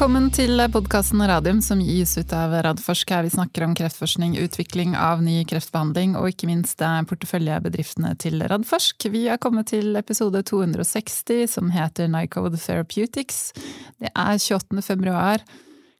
[0.00, 3.10] Velkommen til podkasten Radium som gis ut av Radforsk.
[3.12, 9.10] Her vi snakker om kreftforskning, utvikling av ny kreftbehandling og ikke minst porteføljebedriftene til Radforsk.
[9.12, 13.52] Vi har kommet til episode 260 som heter Nycode Therapeutics.
[14.00, 14.80] Det er 28.
[14.88, 15.44] februar.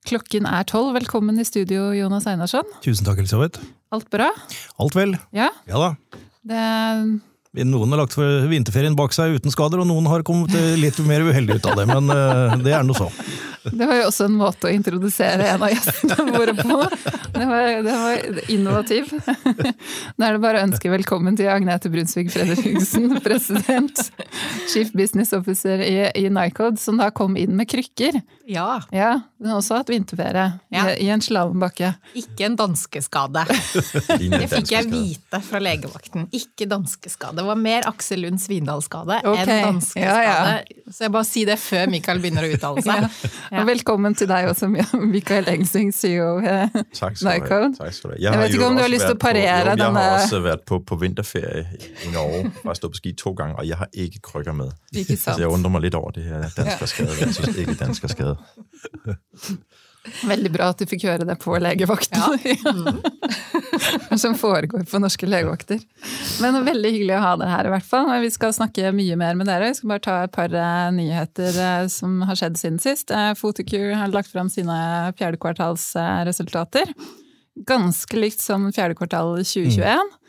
[0.09, 0.95] Klokken er tolv.
[0.97, 2.65] Velkommen i studio, Jonas Einarsson.
[2.81, 3.61] Tusen takk, Elisabeth.
[3.93, 4.33] Alt bra?
[4.81, 5.19] Alt vel.
[5.37, 5.53] Ja.
[5.69, 6.21] Ja da.
[6.41, 6.65] Det
[7.51, 8.15] Noen har lagt
[8.47, 11.87] vinterferien bak seg uten skader, og noen har kommet litt mer uheldig ut av det.
[11.91, 13.09] Men uh, det er nå så.
[13.65, 16.77] Det var jo også en måte å introdusere en av gjestene våre på.
[17.35, 19.11] Det var, det var innovativ.
[19.11, 24.01] Nå er det bare å ønske velkommen til Agnete Brunsvig Fredriksen, president,
[24.71, 28.23] chief business officer i, i Nycode, som da kom inn med krykker.
[28.51, 28.81] Ja.
[28.95, 30.87] ja hun har også hatt vinterferie Ja.
[30.95, 31.93] i, i en slalåmbakke.
[32.19, 33.45] Ikke en danskeskade.
[34.41, 36.27] Det fikk jeg vite fra legevakten.
[36.37, 37.40] Ikke danskeskade.
[37.41, 39.47] Det var mer Aksel Lund Svindal-skade okay.
[39.49, 40.25] enn danskeskade.
[40.25, 40.91] Ja, ja.
[40.93, 43.07] Så jeg bare sier det før Mikael begynner å uttale seg.
[43.57, 46.35] Og velkommen til deg også, Mikael Engsing, CEO.
[46.45, 47.71] Tak skal du Nycode.
[47.79, 48.21] Takk skal du ha.
[48.27, 50.43] Jeg vet ikke, om du har lyst til å parere denne Jeg denne- har også
[50.45, 53.89] vært på, på vinterferie i Norge og stått på ski to ganger, og jeg har
[54.05, 54.77] ikke krykker med.
[54.93, 55.39] Ikke sant?
[55.39, 58.37] Så jeg undrer meg litt over det her danskerskade versus ikke danskerskade.
[60.01, 62.39] Veldig bra at du fikk høre det på legevakten.
[64.23, 65.83] Som foregår på norske legevakter.
[66.41, 68.09] Men veldig hyggelig å ha dere her, i hvert fall.
[68.25, 69.69] Vi skal snakke mye mer med dere.
[69.69, 73.13] Vi skal bare ta et par eh, nyheter eh, som har skjedd siden sist.
[73.13, 74.79] Fotokur Photocure har lagt fram sine
[75.21, 76.95] fjerdekvartalsresultater.
[77.67, 79.85] Ganske likt som fjerde kvartal 2021.
[79.85, 80.20] Eh,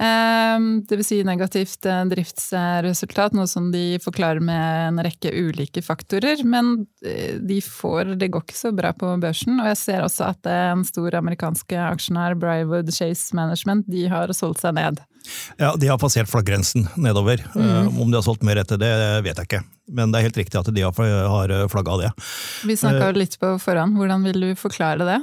[0.00, 6.40] Det vil si negativt eh, driftsresultat, noe som de forklarer med en rekke ulike faktorer.
[6.46, 9.58] Men eh, de får, det går ikke så bra på børsen.
[9.60, 14.32] Og jeg ser også at eh, en stor amerikansk aksjonær, Brywood Chase Management, de har
[14.36, 15.02] solgt seg ned.
[15.60, 17.42] Ja, De har passert flaggrensen nedover.
[17.52, 17.90] Mm.
[17.92, 18.92] Om de har solgt mer etter det,
[19.26, 19.60] vet jeg ikke.
[19.92, 20.96] Men det er helt riktig at de har,
[21.34, 22.14] har flagga det.
[22.64, 23.98] Vi snakka litt på forhånd.
[24.00, 25.20] Hvordan vil du forklare det?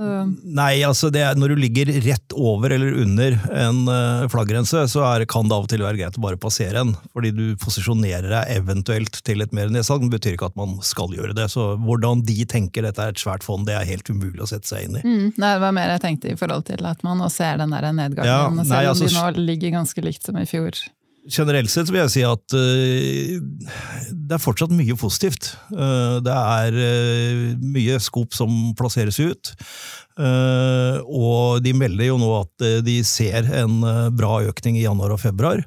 [0.00, 0.10] Så,
[0.56, 5.02] Nei, altså det er, Når du ligger rett over eller under en uh, flaggrense, så
[5.04, 6.94] er, kan det av og til være greit å bare passere en.
[7.12, 10.06] Fordi du posisjonerer deg eventuelt til et mer nedsalg.
[10.06, 11.50] Det betyr ikke at man skal gjøre det.
[11.52, 14.70] Så hvordan de tenker dette er et svært fond, det er helt umulig å sette
[14.70, 15.04] seg inn i.
[15.04, 17.76] mm, nei, det var mer jeg tenkte i forhold til at man nå ser den
[17.76, 20.80] der nedgangen, Ja, selv nei, om altså, de nå ligger ganske likt som i fjor.
[21.30, 23.38] Generelt sett vil jeg si at eh,
[24.10, 25.52] det er fortsatt mye positivt.
[25.70, 29.52] Eh, det er eh, mye skop som plasseres ut.
[30.20, 33.78] Og de melder jo nå at de ser en
[34.12, 35.62] bra økning i januar og februar.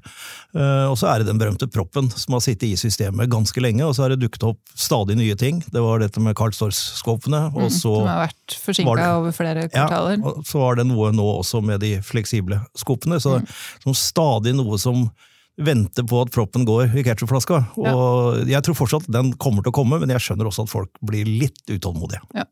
[0.54, 3.96] Og så er det den berømte proppen som har sittet i systemet ganske lenge, og
[3.98, 5.64] så har det dukket opp stadig nye ting.
[5.74, 10.20] Det var dette med Carl Storch-skåpene, Mm, Som har vært forsinka over flere kvartaler.
[10.22, 13.18] ja, og så var det noe nå også med de fleksible skopene.
[13.24, 13.48] Så Mm.
[13.88, 15.10] som stadig noe som
[15.58, 17.60] venter på at proppen går i ketchupflaska.
[17.78, 21.04] Og jeg tror fortsatt den kommer til å komme, men jeg skjønner også at folk
[21.06, 22.24] blir litt utålmodige.
[22.34, 22.48] Ja.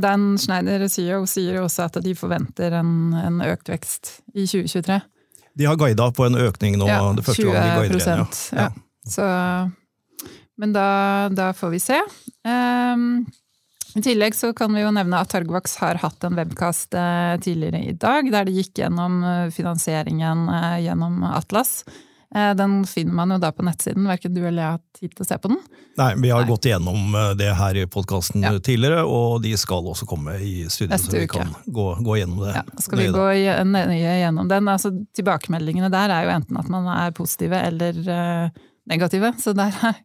[0.00, 4.98] Dan Schneider, CEO, sier også at de forventer en, en økt vekst i 2023.
[5.54, 8.24] De har guida på en økning nå, Ja, det første gang de guider igjen.
[8.56, 8.64] Ja.
[8.64, 8.70] ja.
[9.06, 9.28] Så,
[10.58, 10.88] men da,
[11.30, 12.00] da får vi se.
[12.48, 13.26] Ehm,
[13.94, 17.84] I tillegg så kan vi jo nevne at Torgvaks har hatt en webkast eh, tidligere
[17.86, 21.84] i dag, der de gikk gjennom eh, finansieringen eh, gjennom Atlas.
[22.34, 25.26] Den finner man jo da på nettsiden, verken du eller jeg har tid til å
[25.28, 25.60] se på den.
[26.00, 26.48] Nei, Vi har Nei.
[26.48, 28.50] gått igjennom eh, det her i podkasten Ja.
[28.58, 32.56] tidligere, og de skal også komme i studio, så vi kan gå, gå gjennom det.
[32.56, 33.28] Ja, skal vi gå
[33.70, 34.66] nøye gjennom den?
[34.72, 39.66] Altså, tilbakemeldingene der er jo enten at man er positive eller eh, negative, så det
[39.72, 39.96] er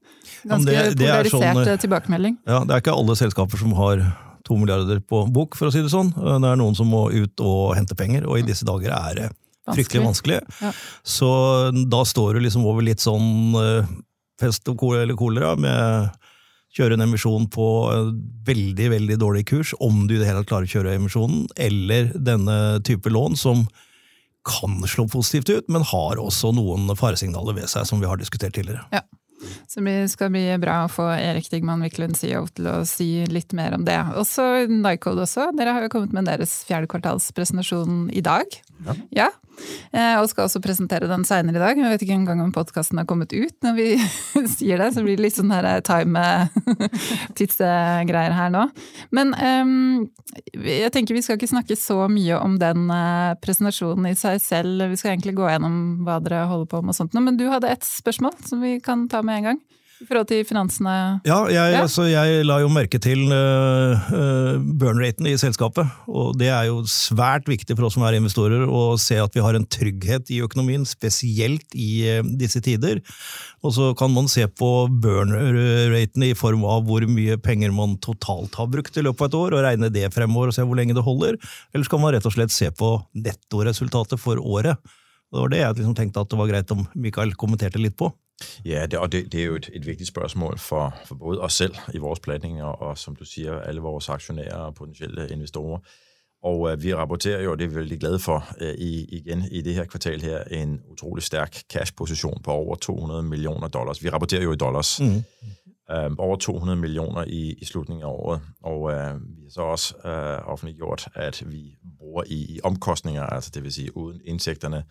[0.47, 2.37] ganske det- det er polarisert sånn, eh, eh, tilbakemelding.
[2.47, 4.03] Ja, Det er ikke alle selskaper som har
[4.45, 6.13] to milliarder på bok, for å si det sånn.
[6.15, 9.31] Det er noen som må ut og hente penger, og i disse dager er det
[9.69, 10.39] fryktelig vanskelig.
[10.61, 10.71] Ja.
[11.03, 13.53] Så da står du liksom over litt sånn
[14.39, 16.11] fest og kolera, eller kolera med
[16.77, 17.65] kjøre en emisjon på
[18.45, 22.11] veldig, veldig dårlig kurs, om du i det hele tatt klarer å kjøre emisjonen, eller
[22.13, 23.67] denne type lån som
[24.47, 28.55] kan slå positivt ut, men har også noen faresignaler ved seg, som vi har diskutert
[28.55, 28.85] tidligere.
[28.93, 29.03] Ja.
[29.71, 33.53] Så det skal bli bra å få Erik Digman Wiklund CEO til å si litt
[33.55, 33.97] mer om det.
[34.19, 35.49] Også Nycode også.
[35.55, 38.57] Dere har jo kommet med deres fjerdekvartalspresentasjon i dag.
[39.15, 39.29] Ja.
[39.29, 39.48] Eh,
[40.19, 41.75] Og skal også presentere den seinere i dag.
[41.79, 43.87] Jeg vet ikke engang om podkasten har kommet ut når vi
[44.55, 48.63] sier det, så blir det litt sånn her time-tidsgreier her nå.
[49.15, 49.99] Men ehm,
[50.53, 54.89] jeg tenker vi skal ikke snakke så mye om den eh, presentasjonen i seg selv.
[54.91, 55.75] Vi skal egentlig gå gjennom
[56.07, 57.13] hva dere holder på med og sånt.
[57.15, 57.19] nå.
[57.25, 59.59] Men du hadde et spørsmål som vi kan ta med en gang.
[59.99, 60.91] I forhold til finansene?
[61.27, 61.81] Ja, jeg, ja.
[61.83, 64.07] Altså, jeg la jo merke til uh,
[64.79, 65.89] burn-raten i selskapet.
[66.07, 69.43] Og det er jo svært viktig for oss som er investorer å se at vi
[69.43, 73.03] har en trygghet i økonomien, spesielt i uh, disse tider.
[73.59, 74.71] Og så kan man se på
[75.03, 79.37] burn-raten i form av hvor mye penger man totalt har brukt i løpet av et
[79.41, 81.35] år, og regne det fremover og se hvor lenge det holder.
[81.73, 84.79] Eller så kan man rett og slett se på nettoresultatet for året.
[85.29, 88.13] Det var det jeg liksom tenkte at det var greit om Mikael kommenterte litt på.
[88.65, 91.53] Ja, det, og det, det er jo et, et vigtigt spørgsmål for, for både os
[91.53, 95.79] selv i vores planning, og, og som du siger, alle vores aktionærer og potentielle investorer.
[96.43, 99.43] Og øh, vi rapporterer jo, og det er vi veldig glade for, øh, i, igen
[99.51, 104.03] i det her kvartal her, en utrolig stærk cash-position på over 200 millioner dollars.
[104.03, 104.99] Vi rapporterer jo i dollars.
[104.99, 105.23] Mm.
[105.91, 108.41] Øh, over 200 millioner i, i slutningen af året.
[108.63, 113.51] Og øh, vi har så også øh, offentliggjort, at vi bruger i, i omkostninger, altså
[113.53, 114.83] det vil sige uden indtægterne,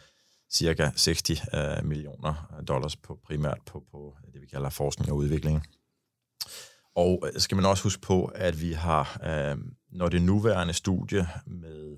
[0.50, 5.66] cirka 60 uh, millioner dollars på primært på, på det, vi kalder forskning og utvikling.
[6.96, 9.20] Og øh, skal man også huske på, at vi har,
[9.92, 11.96] når det nuværende studie med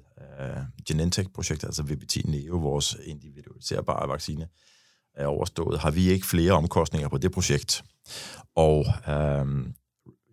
[0.89, 4.49] Genentech-projektet, altså VBT Neo, vores individualiserbare vaccine,
[5.15, 7.83] er overstået, har vi ikke flere omkostninger på det projekt.
[8.57, 9.75] Og øhm,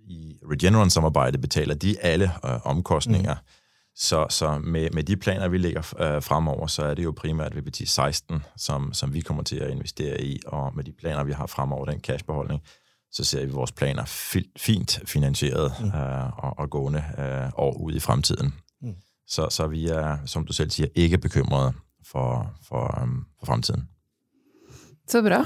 [0.08, 3.57] i Regeneron-samarbejdet betaler de alle øh, omkostninger, mm
[4.00, 7.58] så, så med, med de planer, vi ligger øh, fremover, så er det jo primært
[7.58, 11.34] VPT 16, som, som vi kommer til å investere i, og med de planer, vi
[11.34, 12.62] har fremover, den cashbeholdning,
[13.12, 15.88] så ser vi vores planer fi, fint finansieret mm.
[15.88, 18.54] øh, og, og gående øh, år ud i fremtiden.
[18.82, 18.96] Mm.
[19.28, 21.74] Så, så vi er, som du selv sier, ikke bekymrede
[22.06, 23.90] for, for, um, for fremtiden.
[25.08, 25.46] Så bra.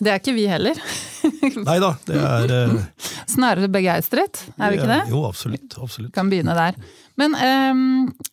[0.00, 0.78] Det er ikke vi heller.
[1.68, 5.02] Nei da, det er uh, Snarere begeistret, er vi ikke det?
[5.12, 5.76] Jo, absolutt.
[5.76, 6.14] absolutt.
[6.16, 6.78] Kan begynne der.
[7.20, 7.82] Men um,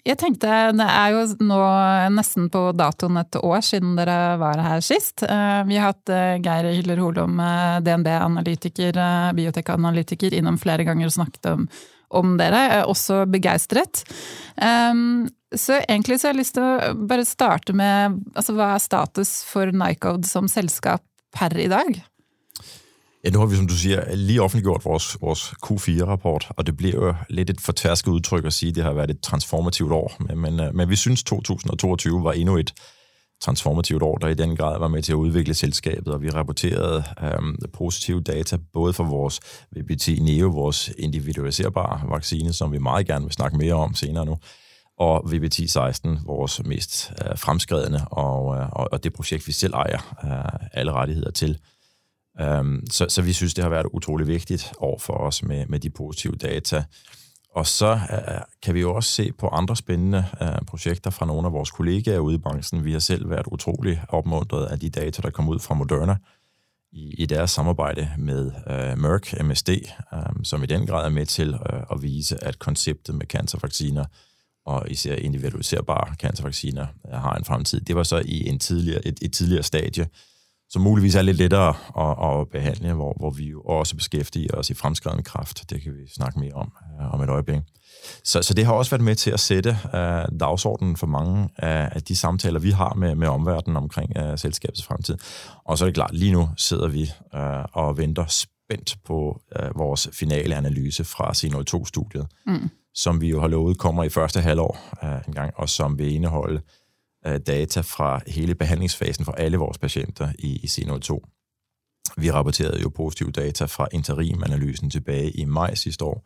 [0.08, 1.60] jeg tenkte, det er jo nå
[2.16, 5.26] nesten på datoen et år siden dere var her sist.
[5.28, 11.10] Uh, vi har hatt uh, Geir Hyller Holom, uh, DNB-analytiker, uh, biotekanalytiker, innom flere ganger
[11.10, 11.68] og snakket om,
[12.16, 12.64] om dere.
[12.78, 14.06] Er også begeistret.
[14.56, 18.84] Um, så egentlig så har jeg lyst til å bare starte med altså, hva er
[18.84, 21.04] status for Nycode som selskap
[21.40, 22.04] per i dag?
[23.24, 27.06] Ja, nu har vi, som du siger, lige offentliggjort vores, vores Q4-rapport, og det bliver
[27.06, 30.16] jo lidt et fortærsket udtryk at sige, at det har været et transformativt år.
[30.20, 32.74] Men, men, øh, men vi synes, 2022 var endnu et
[33.42, 37.04] transformativt år, der i den grad var med til at udvikle selskabet, og vi rapporterede
[37.24, 39.40] øhm, positive data, både for vores
[39.76, 44.38] VBT Neo, vores individualiserbare vaccine, som vi meget gerne vil snakke mere om senere nu,
[44.98, 50.18] og VBT 16, vores mest øh, fremskredende, og, øh, og det projekt, vi selv ejer
[50.24, 51.60] øh, alle rettigheder til.
[52.60, 55.80] Um, så, så vi synes, det har været utrolig vigtigt år for os med, med
[55.80, 56.84] de positive data.
[57.52, 61.48] Og så øh, kan vi jo også se på andre spændende øh, projekter fra nogle
[61.48, 62.86] af vores kollegaer ude i branchen.
[62.86, 66.16] Vi har selv været utrolig opmuntret af de data, der kom ud fra Moderna
[66.92, 69.70] i, i deres samarbejde med øh, Merck MSD,
[70.14, 74.06] øh, som i den grad er med til øh, at vise, at konceptet med cancervacciner
[74.68, 77.82] og især individualiserbare cancervacciner uh, har en fremtid.
[77.82, 80.08] Det var så i en tidligere, et, et tidligere stadie,
[80.70, 84.70] som muligvis er lidt lettere at, at behandle, hvor, hvor vi jo også beskæftiger os
[84.70, 85.70] i fremskreden kraft.
[85.70, 87.60] Det kan vi snakke mere om uh, om et øjeblik.
[88.24, 91.90] Så, så det har også været med til at sætte uh, dagsordenen for mange af,
[91.92, 95.18] af de samtaler, vi har med, med omverdenen omkring uh, selskabets fremtid.
[95.66, 99.80] Og så er det klart, lige nu sidder vi uh, og venter spændt på uh,
[99.80, 102.70] vores finale analyse fra C02-studiet, mm.
[102.98, 106.16] Som vi jo har lovet kommer i første halvår uh, en gang, og som vil
[106.16, 106.62] inneholde
[107.48, 111.20] data fra hele behandlingsfasen for alle vores patienter i, i C02.
[112.18, 116.24] Vi rapporterede jo positive data fra interimanalysen tilbage i maj sidste år,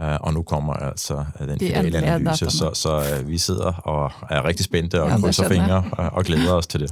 [0.00, 4.44] Uh, og nu kommer altså den finale analyse, så, så uh, vi sidder og er
[4.48, 6.90] rigtig spændte og ja, krydser fingre og, og glæder os til det.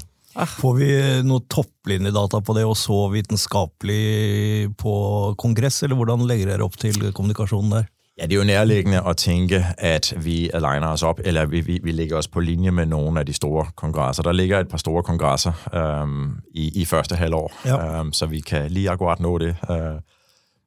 [0.61, 0.88] Får vi
[1.26, 4.92] noe topplinjedata på det, og så vitenskapelig på
[5.40, 7.88] kongress, eller hvordan legger dere opp til kommunikasjonen der?
[8.20, 11.80] Ja, det er jo nærliggende at tænke, at vi aligner os op, eller vi, vi,
[11.82, 14.22] vi ligger os på linje med nogle af de store kongresser.
[14.22, 17.98] Der ligger et par store kongresser øhm, i, i første halvår, ja.
[17.98, 19.56] øhm, så vi kan lige akkurat nå det.
[19.70, 19.76] Øh,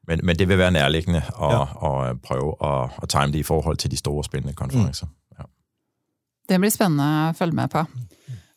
[0.07, 1.61] men, men det vil være nærliggende at, ja.
[2.09, 5.05] at prøve at, at time det i forhold til de store spændende konferencer.
[5.05, 5.13] Mm.
[5.39, 5.43] Ja.
[6.49, 7.79] Det blir spændende at følge med på.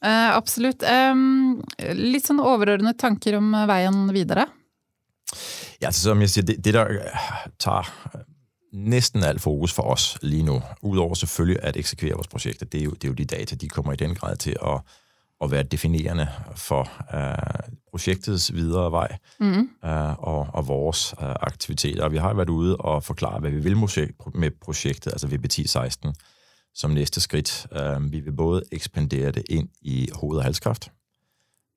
[0.06, 0.84] Uh, absolutt.
[1.12, 4.46] Um, litt sånn overordnede tanker om veien videre?
[5.80, 6.86] Ja, altså, som jeg siger, det, det der
[7.58, 7.88] tager
[8.76, 12.85] næsten alt fokus for os lige nu, udover selvfølgelig at eksekvere vores projekter, det er
[12.85, 14.80] jo, det er jo de data, de kommer i den grad til at,
[15.40, 19.71] at være definerende for uh, projektets videre vej mm.
[19.83, 22.04] uh, og, og vores uh, aktiviteter.
[22.04, 23.76] Og vi har været ude og forklare, hvad vi vil
[24.35, 26.14] med projektet, altså VBT 16,
[26.75, 27.66] som næste skridt.
[27.71, 30.90] Uh, vi vil både ekspandere det ind i hoved- og halskræft,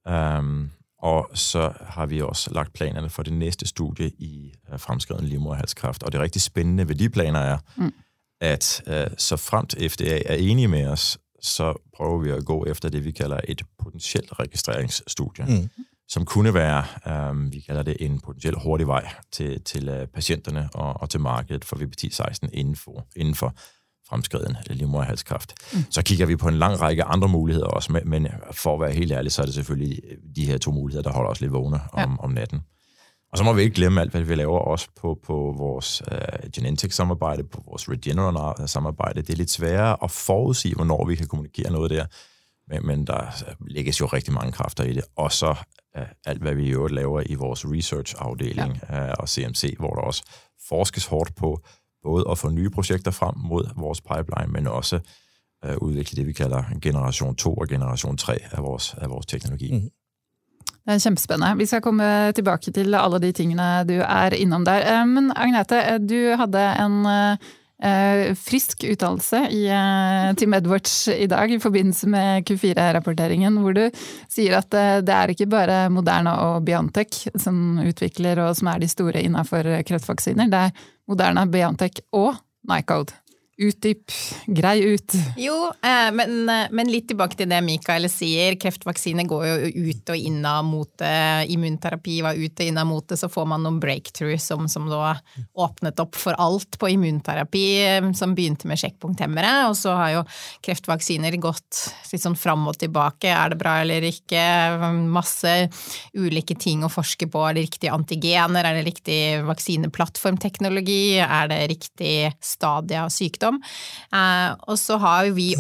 [0.09, 5.25] um, Og så har vi også lagt planerne for det næste studie i øh, fremskreden
[5.25, 6.03] livmoderhalskræft.
[6.03, 7.93] Og det rigtig spændende ved de planer er, mm.
[8.41, 12.89] at uh, så fremt FDA er enige med os, så prøver vi at gå efter
[12.89, 15.69] det, vi kalder et potentielt registreringsstudie, mm.
[16.07, 16.85] som kunne være,
[17.29, 21.19] um, vi kalder det en potentiel hurtig vej til, til uh, patienterne og, og til
[21.19, 23.55] markedet for VPT-16 inden for, inden for
[24.09, 25.53] fremskreden livmoderhalskræft.
[25.73, 25.79] Mm.
[25.89, 29.11] Så kigger vi på en lang række andre muligheder også, men for at være helt
[29.11, 30.01] ærlig, så er det selvfølgelig
[30.35, 32.23] de her to muligheder, der holder os lidt vågne om, ja.
[32.23, 32.61] om natten.
[33.31, 36.49] Og så må vi ikke glemme alt, hvad vi laver også på, på vores uh,
[36.55, 39.21] Genentech-samarbejde, på vores Regeneron-samarbejde.
[39.21, 42.05] Det er lidt sværere at forudsige, hvornår vi kan kommunikere noget der,
[42.67, 45.03] men, men der lægges jo rigtig mange kræfter i det.
[45.15, 45.49] Og så
[45.97, 49.05] uh, alt, hvad vi i øvrigt laver i vores research-afdeling ja.
[49.05, 50.23] uh, og CMC, hvor der også
[50.69, 51.61] forskes hårdt på,
[52.03, 54.99] både at få nye projekter frem mod vores pipeline, men også
[55.65, 59.73] uh, udvikle det, vi kalder generation 2 og generation 3 af vores, af vores teknologi.
[59.73, 59.89] Mm.
[60.85, 61.57] Det er kjempespennende.
[61.57, 65.05] Vi skal komme tilbake til alle de tingene du er innom der.
[65.05, 67.37] Men Agnete, du hadde en eh,
[68.35, 69.61] frisk uttalelse i
[70.35, 73.85] Team Edwards i dag i forbindelse med Q4-rapporteringen, hvor du
[74.27, 74.67] sier at
[75.07, 79.63] det er ikke bare Moderna og Biontech som utvikler og som er de store innafor
[79.87, 80.51] kreftvaksiner.
[80.51, 82.35] Det er Moderna, Biontech og
[82.67, 83.15] Nycode.
[83.59, 84.11] Utdyp,
[84.47, 85.13] grei ut.
[85.35, 88.55] Jo, eh, men, eh, men, litt tilbake til det Mikael sier.
[88.55, 91.09] Kreftvaksine går jo ut og inn av mote.
[91.51, 93.17] Immunterapi var ut og inn av mote.
[93.19, 95.17] Så får man noen breakthroughs som, som da
[95.59, 99.67] åpnet opp for alt på immunterapi, eh, som begynte med sjekkpunkthemmere.
[99.67, 100.23] Og så har jo
[100.63, 101.81] kreftvaksiner gått
[102.13, 103.27] litt sånn fram og tilbake.
[103.27, 104.45] Er det bra eller ikke?
[105.11, 105.57] Masse
[106.15, 107.43] ulike ting å forske på.
[107.43, 108.63] Er det riktige antigener?
[108.63, 109.19] Er det riktig
[109.51, 111.19] vaksineplattformteknologi?
[111.27, 113.48] Er det riktig stadie av sykdom?
[113.49, 113.61] Sykdom.
[114.13, 115.55] Eh, og så har vi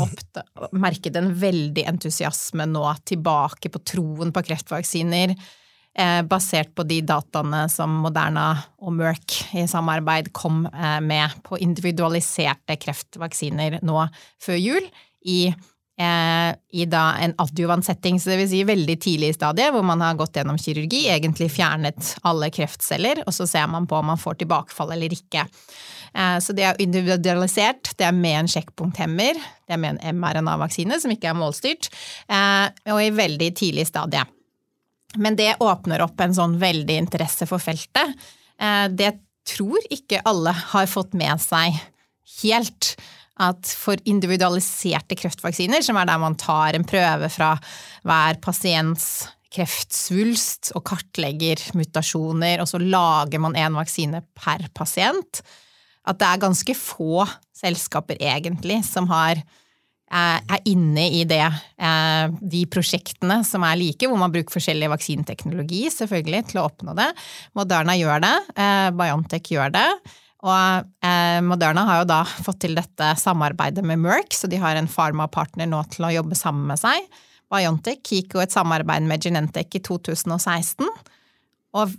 [0.71, 5.35] merket en veldig entusiasme nå tilbake på troen på kreftvaksiner.
[5.97, 11.57] Eh, basert på de dataene som Moderna og Merck i samarbeid kom eh, med på
[11.59, 14.07] individualiserte kreftvaksiner nå
[14.39, 14.89] før jul.
[15.25, 15.53] i
[15.99, 19.99] i da en adjuvant setting, så det vil si veldig tidlig i stadiet, hvor man
[19.99, 24.21] har gått gjennom kirurgi, egentlig fjernet alle kreftceller, og så ser man på om man
[24.21, 25.43] får tilbakefall eller ikke.
[26.13, 30.99] Eh, så det er individualisert, det er med en sjekkpunkthemmer, det er med en mRNA-vaksine
[31.01, 31.91] som ikke er målstyrt,
[32.31, 34.25] eh, og i veldig tidlig stadie.
[35.17, 38.13] Men det åpner opp en sånn veldig interesse for feltet.
[38.61, 39.15] Eh, det
[39.49, 41.77] tror ikke alle har fått med seg
[42.39, 42.93] helt
[43.39, 47.53] at for individualiserte kreftvaksiner, som er der man tar en prøve fra
[48.07, 55.41] hver pasients kreftsvulst og kartlegger mutasjoner, og så lager man en vaksine per pasient,
[56.09, 57.25] at det er ganske få
[57.57, 61.43] selskaper egentlig som har eh, er inne i det,
[61.81, 66.95] eh, de prosjektene som er like, hvor man bruker forskjellig vaksineteknologi selvfølgelig til å oppnå
[66.97, 67.09] det.
[67.57, 69.89] Moderna gjør det, eh, Biontech gjør det.
[70.39, 70.85] Og
[71.43, 75.67] Moderna har jo da fått til dette samarbeidet med Merck, så de har en pharma-partner
[75.67, 77.09] nå til å jobbe sammen med seg.
[77.49, 80.87] Biontech gikk jo et samarbeid med Genentech i 2016.
[81.79, 81.97] Og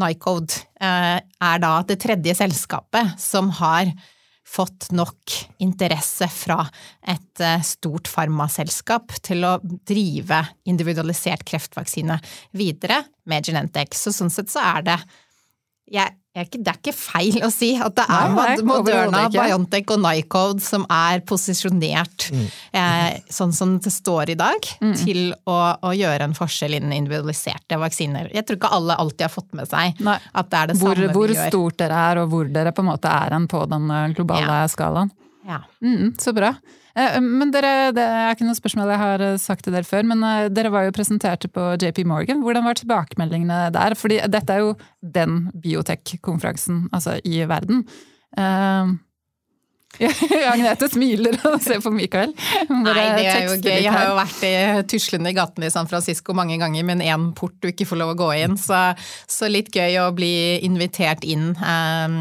[0.00, 3.90] Nycode eh, er da det tredje selskapet som har
[4.50, 6.62] fått nok interesse fra
[7.06, 12.18] et eh, stort farmaselskap til å drive individualisert kreftvaksine
[12.56, 13.96] videre med Genentech.
[13.96, 14.98] Så sånn sett så er det
[15.90, 20.62] jeg, det er ikke feil å si at det er Nei, Moderna, Biontech og Nycode
[20.62, 22.44] som er posisjonert mm.
[22.78, 24.94] eh, sånn som det står i dag, mm.
[25.02, 28.30] til å, å, gjøre en forskjell innen individualiserte vaksiner.
[28.30, 30.20] Jeg tror ikke alle alltid har fått med seg Nei.
[30.30, 31.42] at det er det hvor, samme hvor vi gjør.
[31.42, 34.06] Hvor stort dere er, og hvor dere på en måte er en på den eh,
[34.14, 34.70] globale ja.
[34.70, 35.10] skalaen.
[35.46, 35.62] Ja.
[35.82, 36.54] Mm, så bra.
[36.94, 40.06] Eh, men dere, Det er ikke noe spørsmål jeg har eh, sagt til dere før,
[40.10, 42.42] men eh, dere var jo presenterte på JP Morgan.
[42.44, 43.96] Hvordan var tilbakemeldingene der?
[43.98, 47.86] Fordi dette er jo den biotek-konferansen altså i verden.
[50.52, 52.32] Agnete smiler og ser på Mikael.
[52.70, 53.80] Nei, det er jo gøy.
[53.82, 54.52] Jeg har jo vært i
[54.90, 58.14] tuslende i gatene i San Francisco mange ganger, men én port du ikke får lov
[58.14, 58.56] å gå inn.
[58.60, 58.78] Så,
[59.30, 60.32] så litt gøy å bli
[60.66, 62.20] invitert inn um,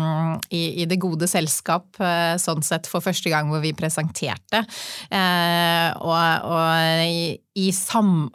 [0.50, 4.66] i, i, det gode selskap, uh, sånn sett, for første gang hvor vi presenterte.
[5.14, 8.30] Uh, og, og sam,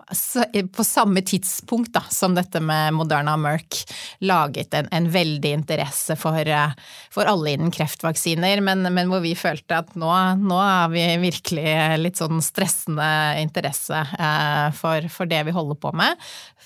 [0.76, 3.80] på samme tidspunkt da, som dette med Moderna og Merck
[4.24, 6.74] laget en, en veldig interesse for, eh,
[7.14, 11.76] for, alle innen kreftvaksiner, men, men, hvor vi følte at nå, nå har vi virkelig
[12.02, 13.08] litt sånn stressende
[13.42, 16.20] interesse eh, for, for, det vi holder på med,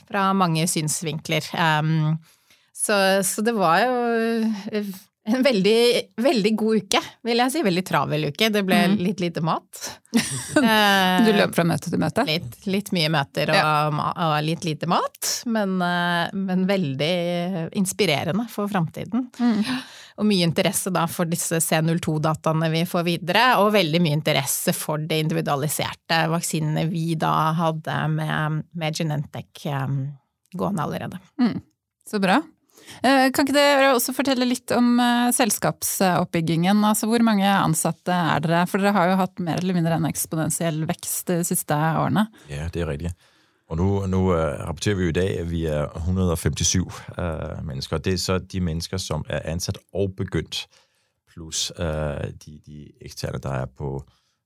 [0.08, 1.46] fra mange synsvinkler.
[1.54, 2.16] Um,
[2.74, 2.96] så,
[3.26, 4.82] så, det var jo
[5.28, 5.78] En veldig,
[6.24, 7.62] veldig god uke, vil jeg si.
[7.66, 8.48] Veldig travel uke.
[8.54, 8.96] Det ble Mm.
[9.04, 9.82] litt lite mat.
[11.26, 12.24] Du løp fra møte til møte?
[12.26, 14.08] Litt, litt mye møter og, ja.
[14.24, 17.12] og litt lite mat, men, eh, men veldig
[17.76, 19.26] inspirerende for framtiden.
[19.38, 19.60] Mm.
[20.18, 24.98] Og mye interesse da for disse C02-dataene vi får videre, og veldig mye interesse for
[24.98, 29.86] de individualiserte vaksinene vi da hadde med, med Genentech eh,
[30.56, 31.20] gående allerede.
[31.38, 31.58] Mm.
[32.08, 32.40] Så bra.
[33.02, 36.82] Eh, Kan ikke dere også fortelle litt om eh, selskapsoppbyggingen?
[36.86, 38.64] Altså, hvor mange ansatte er dere?
[38.70, 42.28] For dere har jo hatt mer eller mindre en eksponentiell vekst de siste årene.
[42.50, 43.14] Ja, det er riktig.
[43.68, 47.98] Og nå, nu uh, rapporterer vi jo i dag, at vi er 157 uh, mennesker.
[47.98, 50.62] Og det er så de mennesker, som er ansatt og begynt,
[51.28, 53.98] pluss uh, de, de eksterne, der er på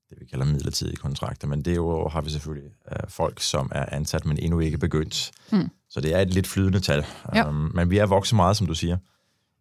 [0.09, 1.47] det, vi kaller midlertidige kontrakter.
[1.47, 5.31] Men derover har vi selvfølgelig uh, folk, som er ansatt, men ennå ikke begynt.
[5.51, 5.69] Mm.
[5.93, 7.05] Så det er et lidt flydende tal.
[7.35, 7.49] Ja.
[7.49, 8.97] Um, men vi er vokset meget, som du siger,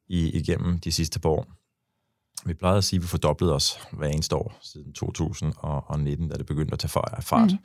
[0.08, 1.46] i, igennem de sidste par år.
[2.46, 6.46] Vi plejede at sige, at vi fordoblede os hver eneste år siden 2019, da det
[6.46, 7.52] begyndte at tage fart.
[7.52, 7.58] Mm.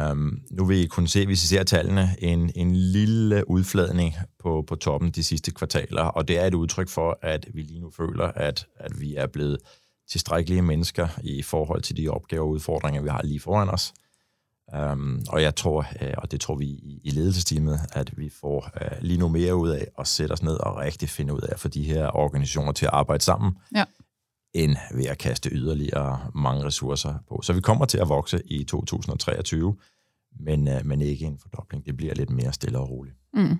[0.00, 4.64] Um, nu vil I kunne se, hvis I ser tallene, en, en lille udfladning på,
[4.68, 7.90] på toppen de sidste kvartaler, og det er et udtryk for, at vi lige nu
[7.90, 9.58] føler, at, at vi er blevet
[10.10, 13.92] tilstrækkelige mennesker i forhold til de opgaver og udfordringer, vi har lige foran os.
[14.80, 18.70] Um, og jeg tror, øh, og det tror vi i, i ledelsesteamet, at vi får
[18.80, 21.52] uh, lige nu mere ud af at sætte os ned og rigtig finde ud af
[21.52, 23.84] at få de her organisationer til at arbejde sammen, Ja.
[24.54, 27.40] end ved at kaste yderligere mange ressourcer på.
[27.42, 29.76] Så vi kommer til at vokse i 2023,
[30.40, 31.86] men, uh, men ikke en fordobling.
[31.86, 33.16] Det bliver lidt mere stille og roligt.
[33.34, 33.58] Mm.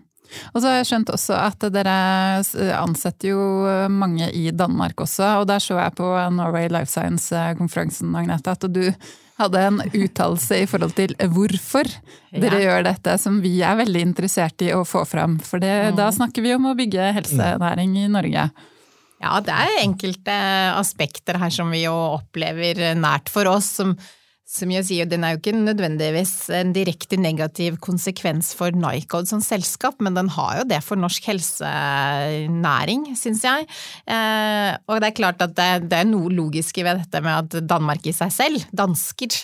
[0.55, 2.37] Og så har jeg skjønt også at dere
[2.83, 8.51] ansetter jo mange i Danmark også, og der så jeg på Norway Life Science-konferansen, Agnete,
[8.51, 8.93] at du
[9.41, 11.89] hadde en uttalelse i forhold til hvorfor
[12.33, 12.67] dere Ja.
[12.67, 15.39] gjør dette, som vi er veldig interessert i å få fram.
[15.41, 18.51] For det, da snakker vi om å bygge helsenæring i Norge.
[19.23, 20.35] Ja, det er enkelte
[20.77, 23.97] aspekter her som vi jo opplever nært for oss, som,
[24.49, 29.41] som jeg sier, den er jo ikke nødvendigvis en direkte negativ konsekvens for Nycode som
[29.45, 33.69] selskap, men den har jo det for norsk helsenæring, syns jeg.
[34.05, 37.71] Eh, og det er klart at det, det er noe logisk ved dette med at
[37.71, 39.39] Danmark i seg selv, dansker,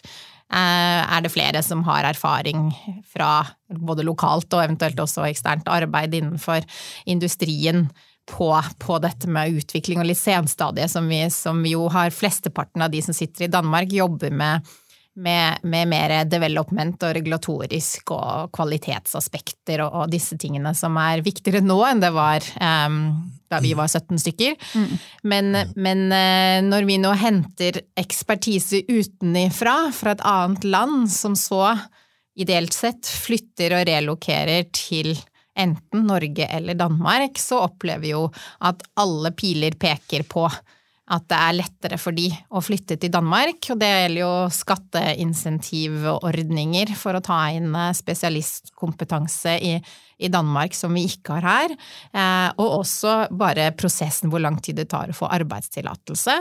[0.52, 2.68] eh, er det flere som har erfaring
[3.08, 6.66] fra både lokalt og eventuelt også eksternt arbeid innenfor
[7.08, 7.86] industrien
[8.28, 13.16] på, på dette med utvikling og lisensstadiet, som, som jo har flesteparten av de som
[13.16, 14.68] sitter i Danmark, jobber med,
[15.18, 21.62] med, med mer development og regulatorisk og kvalitetsaspekter og, og disse tingene som er viktigere
[21.64, 23.00] nå enn det var um,
[23.48, 24.56] da vi var 17 stykker.
[25.22, 31.72] Men, men eh, når vi nå henter ekspertise utenifra, fra et annet land, som så
[32.38, 35.14] ideelt sett flytter og relokerer til
[35.58, 38.26] enten Norge eller Danmark, så opplever vi jo
[38.68, 40.46] at alle piler peker på
[41.08, 43.70] at det er lettere for de å flytte til Danmark.
[43.72, 49.82] Og det gjelder jo skatteinsentivordninger for å ta inn eh, spesialistkompetanse i,
[50.18, 51.70] i Danmark som vi ikke har her.
[52.12, 56.34] Eh, og også bare prosessen hvor lang tid det tar å få arbeidstillatelse,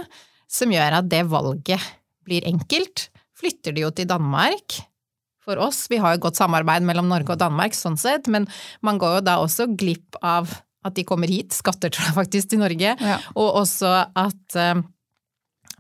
[0.47, 1.81] som gjør at det valget
[2.27, 2.97] blir enkelt.
[3.37, 4.67] Flytter de jo til Danmark,
[5.47, 5.85] for oss.
[5.87, 8.47] Vi har jo godt samarbeid mellom Norge og Danmark sånn sett, men
[8.83, 10.51] man går jo da også glipp av
[10.89, 13.17] at de kommer hit, skatter tror jeg faktisk til Norge, Ja.
[13.35, 14.83] og også at eh,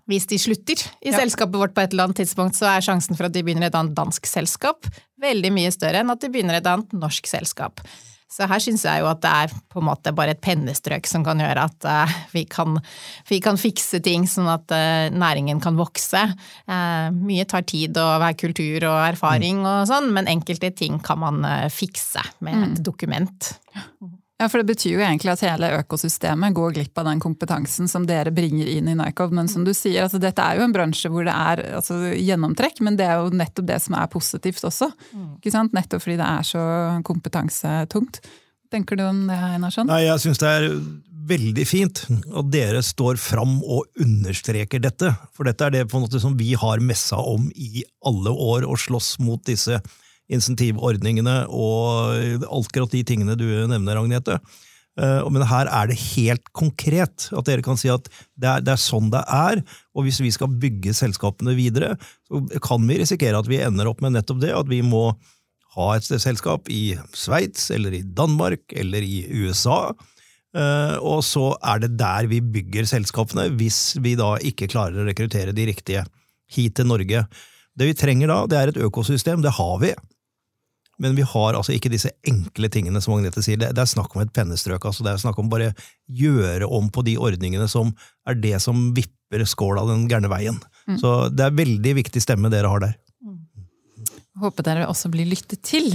[0.07, 1.17] hvis de slutter i Ja.
[1.19, 3.75] selskapet vårt på et eller annet tidspunkt, så er sjansen for at de begynner et
[3.75, 4.87] annet dansk selskap
[5.19, 7.81] veldig mye større enn at de begynner et annet norsk selskap.
[8.27, 11.23] Så her syns jeg jo at det er på en måte bare et pennestrøk som
[11.23, 12.75] kan gjøre at uh, vi, kan,
[13.29, 16.25] vi kan fikse ting sånn at uh, næringen kan vokse.
[16.67, 21.23] Uh, mye tar tid og være kultur og erfaring og sånn, men enkelte ting kan
[21.23, 21.39] man
[21.71, 23.53] fikse med et dokument.
[23.73, 23.87] Ja,
[24.45, 28.29] for det betyr jo egentlig at hele økosystemet går glipp av den kompetansen som dere
[28.33, 29.33] bringer inn i Nycov.
[29.33, 32.83] Men som du sier, altså dette er jo en bransje hvor det er altså, gjennomtrekk,
[32.85, 34.91] men det er jo nettopp det som er positivt også.
[35.39, 35.73] Ikke sant?
[35.73, 36.63] Nettopp fordi det er så
[37.07, 38.21] kompetansetungt.
[38.69, 39.89] Tenker du om det, Einarsson?
[39.89, 40.69] Nei, jeg syns det er
[41.27, 45.15] veldig fint at dere står fram og understreker dette.
[45.35, 48.67] For dette er det på en måte som vi har messa om i alle år,
[48.67, 49.81] å slåss mot disse
[50.33, 54.39] insentivordningene og akkurat de tingene du nevner, Agnete.
[54.97, 58.73] Eh, Men her er det helt konkret, at dere kan si at det er, det
[58.73, 59.61] er sånn det er.
[59.95, 61.95] Og hvis vi skal bygge selskapene videre,
[62.27, 65.11] så kan vi risikere at vi ender opp med nettopp det, at vi må
[65.77, 69.93] ha et selskap i Sveits eller i Danmark eller i USA.
[70.57, 75.07] Eh, Og så er det der vi bygger selskapene, hvis vi da ikke klarer å
[75.07, 76.05] rekruttere de riktige
[76.49, 77.27] hit til Norge.
[77.77, 79.43] Det vi trenger da, det er et økosystem.
[79.43, 79.93] Det har vi.
[81.01, 83.59] Men vi har altså ikke disse enkle tingene som Agnete sier.
[83.61, 84.85] Det, det er snakk om et pennestrøk.
[84.85, 85.73] altså Det er snakk om bare
[86.09, 87.93] gjøre om på de ordningene som
[88.27, 90.57] er det som vipper skåla den gærne veien.
[90.87, 90.97] Mm.
[91.01, 92.97] Så det er veldig viktig stemme dere har der.
[94.37, 95.89] Håper dere også blir lyttet til.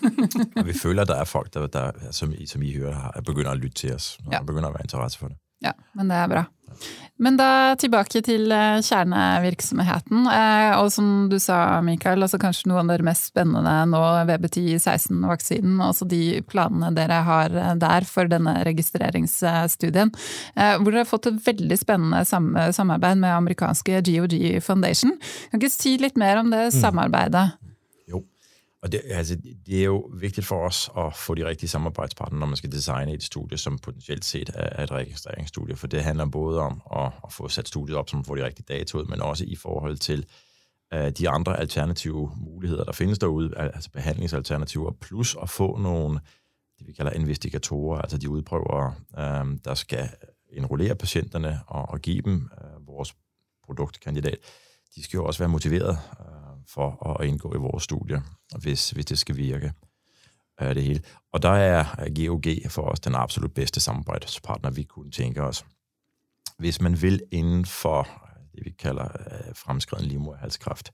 [0.56, 3.60] ja, vi føler at det er folk der, der som, som, I hører, begynner å
[3.60, 4.16] lytte til oss.
[4.26, 4.42] Ja.
[4.42, 5.38] begynner å være interesse for det.
[5.64, 6.44] Ja, men det er bra.
[7.16, 10.26] Men da tilbake til eh, kjernevirksomheten.
[10.28, 14.34] Eh, og som du sa, Mikael, altså kanskje noe av det mest spennende nå ved
[14.34, 15.78] VBTI16-vaksinen.
[15.80, 20.12] Altså de planene dere har eh, der for denne registreringsstudien.
[20.56, 25.16] Hvor dere har fått et veldig spennende samarbeid med amerikanske GOG Foundation.
[25.50, 27.65] Kan ikke si litt mer om det mm.
[28.86, 32.46] Og det, altså, det er jo vigtigt for os at få de rigtige samarbejdspartnere, når
[32.46, 35.76] man skal designe et studie, som potentielt set er et registreringsstudie.
[35.76, 38.66] For det handler både om at, at få sat studiet op, som får de rigtige
[38.68, 40.26] data ud, men også i forhold til
[40.94, 46.20] uh, de andre alternative muligheder, der findes derude, altså behandlingsalternativer, plus at få nogle,
[46.78, 48.94] det vi kalder investigatorer, altså de udprøvere,
[49.40, 50.08] um, der skal
[50.52, 53.14] enrollere patienterne og, og give dem uh, vores
[53.64, 54.38] produktkandidat.
[54.96, 55.98] De skal jo også være motiveret
[56.68, 58.22] for at indgå i vores studie,
[58.58, 59.72] hvis, hvis det skal virke
[60.60, 61.02] øh, det hele.
[61.32, 65.64] Og der er GOG for os den absolut bedste samarbejdspartner, vi kunne tænke os.
[66.58, 68.08] Hvis man vil inden for
[68.54, 70.92] det, vi kalder øh, fremskreden livmoderhalskræft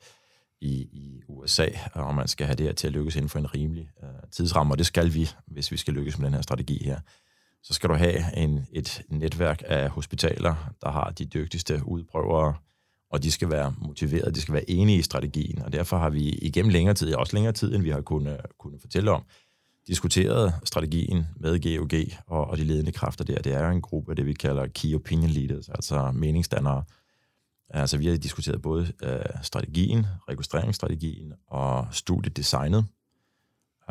[0.61, 3.55] i, i USA, og man skal have det her til at lykkes inden for en
[3.55, 3.91] rimelig
[4.31, 7.01] tidsramme, og det skal vi, hvis vi skal lykkes med den her strategi her,
[7.63, 12.55] så skal du have en, et netværk af hospitaler, der har de dygtigste udprøvere,
[13.13, 16.29] og de skal være motiverede, de skal være enige i strategien, og derfor har vi
[16.29, 19.25] igennem længere tid, også længere tid, end vi har kunnet, kunnet fortælle om,
[19.87, 23.43] diskuteret strategien med GOG og, og de ledende kræfter der.
[23.43, 26.85] Det er en gruppe, det vi kalder Key Opinion Leaders, altså meningsdannere.
[27.71, 32.85] Altså vi har diskuteret både øh, strategien, registreringsstrategien og studiedesignet,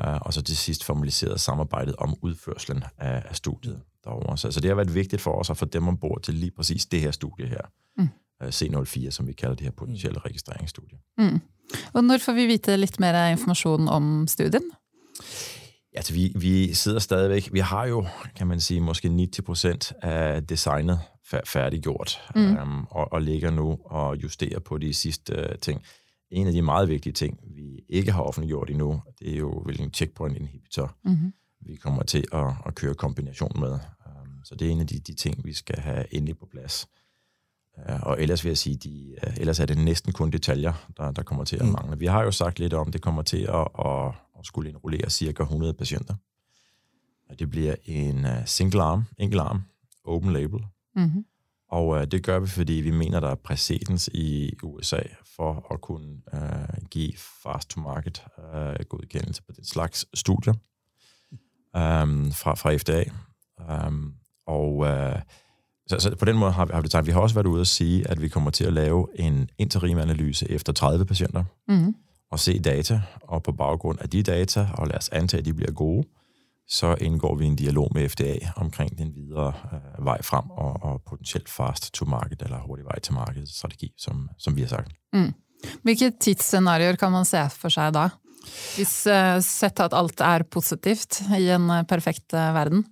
[0.06, 4.38] øh, og så til sidst formaliseret samarbejdet om udførslen af, af studiet derovre.
[4.38, 6.86] Så, så det har været vigtigt for os at få dem ombord til lige præcis
[6.86, 7.62] det her studie her.
[7.98, 8.10] Mm.
[8.50, 10.98] C04, som vi kaller det her potensielle registreringsstudier.
[11.18, 11.40] Mm.
[11.94, 14.64] Og når får vi vite litt mer informasjon om studien?
[15.96, 21.00] Altså, vi, vi sidder stadigvæk, vi har jo, kan man si, måske 90% af designet
[21.46, 22.58] færdiggjort, mm.
[22.58, 25.84] um, og, og ligger nå og justerer på de sidste uh, ting.
[26.32, 29.94] En av de meget vigtige ting, vi ikke har offentliggjort endnu, det er jo, hvilken
[29.94, 31.34] checkpoint inhibitor mm-hmm.
[31.66, 33.72] vi kommer til at, at køre kombination med.
[34.06, 36.88] Um, så det er en av de, de ting, vi skal ha endelig på plads.
[37.80, 41.12] Øh, og ellers vil jeg sige, de, øh, ellers er det næsten kun detaljer, der,
[41.12, 41.72] der kommer til at mm.
[41.72, 42.00] mangle.
[42.00, 44.08] Vi har jo sagt lidt om, det kommer til at, at,
[44.40, 45.44] at skulle indrullere ca.
[45.44, 46.14] 100 patienter.
[47.40, 49.62] Det bliver en uh, single arm, enkel arm,
[50.04, 50.60] open label.
[50.96, 51.26] Mm-hmm.
[51.68, 55.02] Og det gør vi, fordi vi mener, der er præcedens i USA
[55.36, 60.54] for at kunne uh, give fast-to-market uh, godkendelse på den slags studier
[61.74, 63.04] um, fra, fra FDA.
[63.88, 65.22] Um, og uh,
[65.88, 67.62] så, så på den måde har vi, har vi sagt, vi har også været ude
[67.62, 71.96] og sige, at vi kommer til at lave en interimanalyse efter 30 patienter, mm.
[72.32, 75.54] og se data, og på baggrund af de data, og lad os antage, at de
[75.54, 76.08] bliver gode,
[76.68, 81.02] så indgår vi en dialog med FDA omkring den videre øh, vej frem, og, og
[81.10, 84.92] potentielt fast to market, eller hurtig vej til markedet strategi, som, som vi har sagt.
[85.14, 85.34] Mm.
[85.84, 88.10] Hvilke tidsscenarier kan man se for sig da?
[88.76, 92.86] Hvis uh, sett at alt er positivt i en uh, perfekt uh, verden?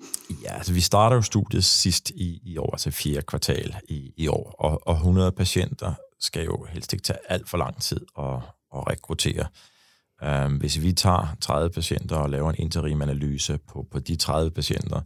[0.43, 4.27] Ja, altså vi starter jo studiet sidst i, i år, altså fjerde kvartal i, i
[4.27, 8.35] år, og, og 100 patienter skal jo helst ikke tage alt for lang tid at,
[8.75, 9.47] at rekruttere.
[10.21, 14.51] Um, hvis vi tar 30 patienter og laver en interim analyse på, på de 30
[14.51, 15.01] patienter,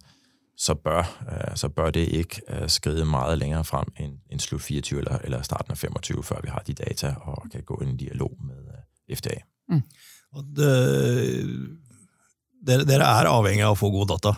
[0.57, 4.61] så bør, uh, så bør det ikke uh, skride meget længere frem end, end slut
[4.61, 7.89] 24 eller, eller starten af 25, før vi har de data og kan gå i
[7.89, 9.35] en dialog med uh, FDA.
[9.69, 9.81] Mm.
[10.33, 10.71] Det,
[12.63, 14.33] dere, dere, er avhengig av å få god data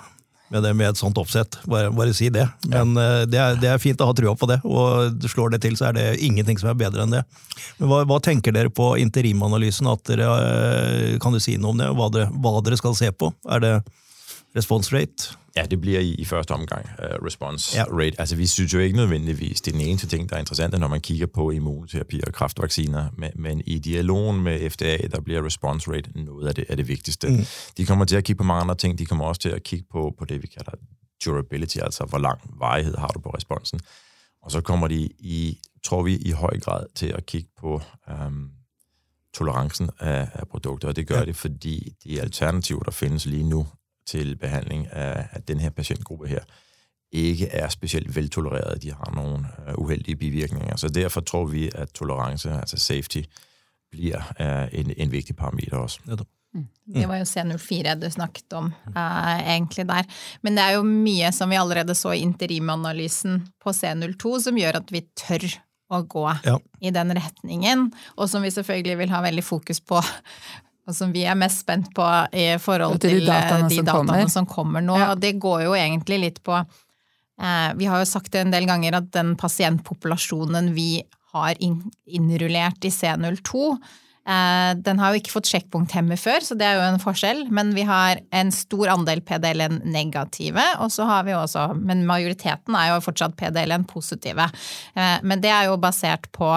[0.51, 1.57] med, det, med et sånt oppsett.
[1.69, 2.45] Bare, bare si det.
[2.67, 3.05] Men ja.
[3.05, 5.77] Eh, det, er, det, er, fint å ha trua på det, og slår det til,
[5.79, 7.23] så er det ingenting som er bedre enn det.
[7.79, 9.89] Men hva, hva tenker dere på interimanalysen?
[10.07, 11.91] Dere, eh, kan du si noe om det?
[11.97, 13.31] Hva dere, hva dere skal se på?
[13.49, 13.75] Er det
[14.55, 15.37] response rate?
[15.55, 17.83] Ja, det bliver i, i første omgang uh, response ja.
[17.83, 18.19] rate.
[18.19, 20.87] Altså, vi synes jo ikke nødvendigvis, det er den eneste ting, der er interessant, når
[20.87, 25.91] man kigger på immunoterapi og kraftvacciner, men, men i dialogen med FDA, der bliver response
[25.91, 27.29] rate noget af det, af det vigtigste.
[27.29, 27.45] Mm.
[27.77, 29.85] De kommer til at kigge på mange andre ting, de kommer også til at kigge
[29.91, 30.71] på, på det, vi kalder
[31.25, 33.79] durability, altså hvor lang varighed har du på responsen.
[34.41, 37.81] Og så kommer de i, tror vi, i høj grad til at kigge på
[38.25, 38.51] um,
[39.33, 41.25] tolerancen af, af produkter, og det gør ja.
[41.25, 43.67] det, fordi de alternativer, der findes lige nu,
[44.07, 46.39] til behandling af, af den her patientgruppe her,
[47.11, 48.83] ikke er specielt veltolereret.
[48.83, 50.75] De har nogle uh, uheldige bivirkninger.
[50.75, 53.21] Så derfor tror vi, at tolerance, altså safety,
[53.91, 55.99] bliver uh, en, en vigtig parameter også.
[56.93, 60.03] Det var jo C04 du snakket om uh, egentlig der.
[60.41, 64.79] Men det er jo mye som vi allerede så i interimanalysen på C02 som gjør
[64.79, 65.47] at vi tør
[65.93, 66.55] å gå ja.
[66.81, 69.99] i den retningen, og som vi selvfølgelig vil ha veldig fokus på.
[70.85, 72.05] Og som vi er mest spent på
[72.37, 74.33] i forhold til, de dataene, de som, dataene kommer.
[74.33, 74.85] som, kommer.
[74.85, 74.97] nå.
[75.01, 75.11] Ja.
[75.13, 78.69] Og det går jo egentlig litt på eh, Vi har jo sagt det en del
[78.69, 80.99] ganger at den pasientpopulasjonen vi
[81.35, 83.73] har innrullert i C02,
[84.25, 87.43] Eh, den har jo ikke fått sjekkpunkthemme før, så det er jo en forskjell.
[87.53, 92.75] Men vi har en stor andel PDL-en negative, og så har vi også Men majoriteten
[92.75, 94.49] er jo fortsatt PDL-en positive.
[94.95, 96.55] Eh, men det er jo basert på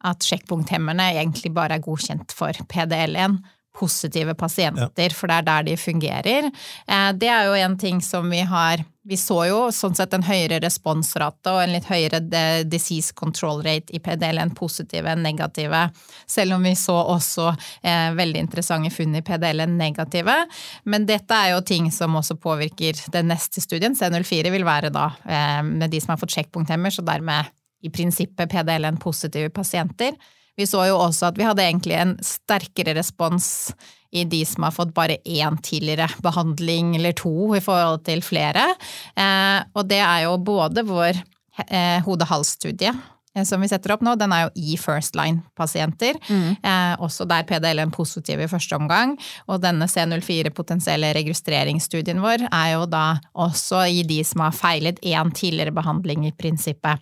[0.00, 3.42] at sjekkpunkthemmerne egentlig bare er godkjent for PDL-en
[3.80, 5.16] positive pasienter, ja.
[5.16, 6.48] for det er der de fungerer.
[6.86, 10.22] Eh, det er jo en ting som vi har Vi så jo sånn sett en
[10.22, 12.20] høyere responsrate og en litt høyere
[12.68, 15.80] disease control rate i PDL enn positive enn negative,
[16.28, 17.46] selv om vi så også
[17.80, 20.36] eh, veldig interessante funn i PDL enn negative.
[20.84, 23.96] Men dette er jo ting som også påvirker den neste studien.
[23.96, 27.48] C04 vil være da eh, med de som har fått sjekkpunkthemmer, så dermed
[27.80, 30.12] i prinsippet PDL enn positive pasienter.
[30.58, 33.70] Vi så jo også at vi hadde egentlig en sterkere respons
[34.10, 38.66] i de som har fått bare én tidligere behandling eller to i forhold til flere.
[39.14, 41.22] Eh, og det er jo både vår
[41.68, 43.09] eh, hode-hals-studie Eh,
[43.46, 46.18] som vi setter opp nå, den er jo i first line-pasienter.
[46.26, 46.56] Mm.
[46.66, 49.14] Eh, også der PDL-en positiv i første omgang.
[49.46, 54.98] Og denne C04 potensielle registreringsstudien vår er jo da også i de som har feilet
[55.06, 56.98] én tidligere behandling, i prinsippet.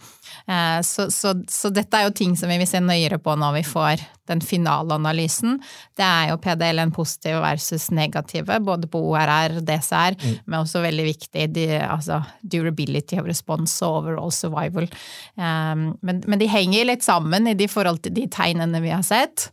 [0.46, 3.60] Eh, så, så, så, dette er jo ting som vi vil se nøyere på når
[3.60, 5.58] vi får den finalanalysen.
[5.96, 10.38] Det er jo PDL-en positive versus negative, både på ORR DCR, mm.
[10.46, 14.88] men også veldig viktig de, altså durability of response og overall survival.
[15.36, 19.04] Um, men men, de henger litt sammen i de forhold til de tegnene vi har
[19.06, 19.48] sett.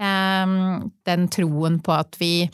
[0.00, 2.48] Um, den troen på at vi,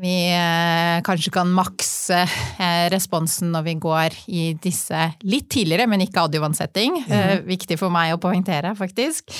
[0.00, 6.06] vi eh, kanskje kan makse eh, responsen når vi går i disse litt tidligere, men
[6.06, 7.02] ikke adjuvantsetting.
[7.02, 7.34] Mm -hmm.
[7.34, 9.34] eh, viktig for meg å poengtere, faktisk.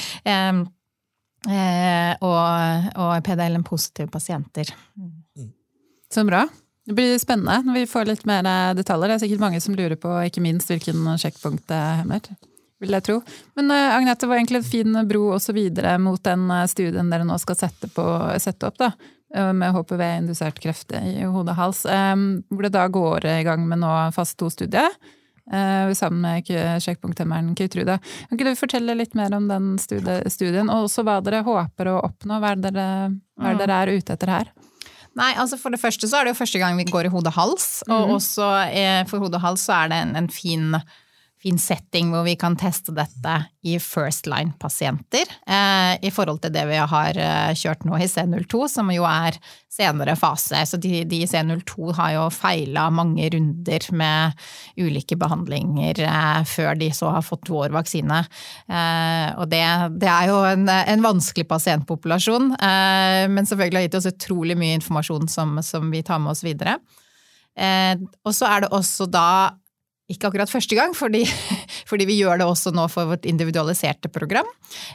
[1.48, 4.68] Um, og, og PDL-en positive pasienter.
[4.98, 5.52] Mm.
[6.12, 6.44] Så bra.
[6.86, 8.44] Det blir spennende når vi får litt mer
[8.76, 9.08] detaljer.
[9.08, 12.24] Det er sikkert mange som lurer på ikke minst hvilken sjekkpunkt det hemmer
[12.80, 13.18] vil jeg tro.
[13.60, 17.36] Men uh, Agnete, var egentlig en fin bro også videre mot den studien dere nå
[17.40, 18.04] skal sette, på,
[18.40, 18.88] sette opp, da,
[19.52, 21.84] med HPV-indusert kreft i hode og hals.
[21.84, 24.96] Um, hvor det da går i gang med nå fast to-studiet.
[25.50, 26.50] Sammen med
[26.84, 27.98] sjekkpunkthemmeren Keytrude.
[28.00, 32.00] Kan ikke du fortelle litt mer om den studien, og også hva dere håper å
[32.06, 32.38] oppnå?
[32.38, 32.88] Hva er dere,
[33.40, 34.52] hva er, dere er ute etter her?
[35.18, 37.82] Nei, altså For det første så er det jo første gang vi går i hode-hals.
[37.88, 38.16] Og mm.
[38.16, 38.50] også
[39.10, 40.76] for hode og hals så er det en, en fin
[41.40, 46.66] fin setting hvor vi kan teste dette i first line-pasienter, eh, i forhold til det
[46.68, 49.38] vi har eh, kjørt nå i C02, som jo er
[49.72, 50.60] senere fase.
[50.68, 54.44] Så de, de i C02 har jo feila mange runder med
[54.80, 58.20] ulike behandlinger eh, før de så har fått vår vaksine.
[58.68, 59.64] Eh, og det,
[59.96, 64.76] det, er jo en, en vanskelig pasientpopulasjon, eh, men selvfølgelig har gitt oss utrolig mye
[64.80, 66.76] informasjon som, som vi tar med oss videre.
[67.56, 69.30] Eh, og så er det også da
[70.10, 71.22] ikke akkurat første gang, fordi,
[71.90, 74.48] fordi, vi gjør det også nå for vårt individualiserte program.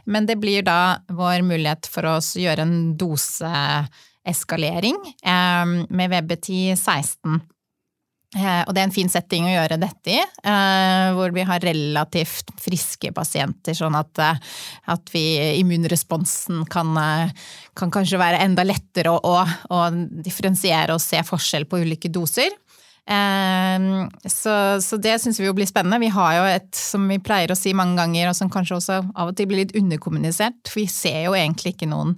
[0.05, 6.49] Men det blir da vår mulighet for oss å gjøre en doseeskalering eh, med WebT
[6.75, 7.43] 16.
[8.35, 11.63] Eh, og det er en fin setting å gjøre dette i, eh, hvor vi har
[11.63, 14.41] relativt friske pasienter, sånn at, eh,
[14.91, 15.23] at vi,
[15.61, 17.31] immunresponsen kan, eh,
[17.73, 19.79] kan, kanskje være enda lettere å, å, å
[20.25, 22.51] differensiere og se forskjell på ulike doser.
[23.05, 26.01] Ehm, så, så det syns vi jo blir spennende.
[26.01, 28.97] Vi har jo et som vi pleier å si mange ganger, og som kanskje også
[29.03, 30.63] av og til blir litt underkommunisert.
[30.69, 32.15] For vi ser jo egentlig ikke noen,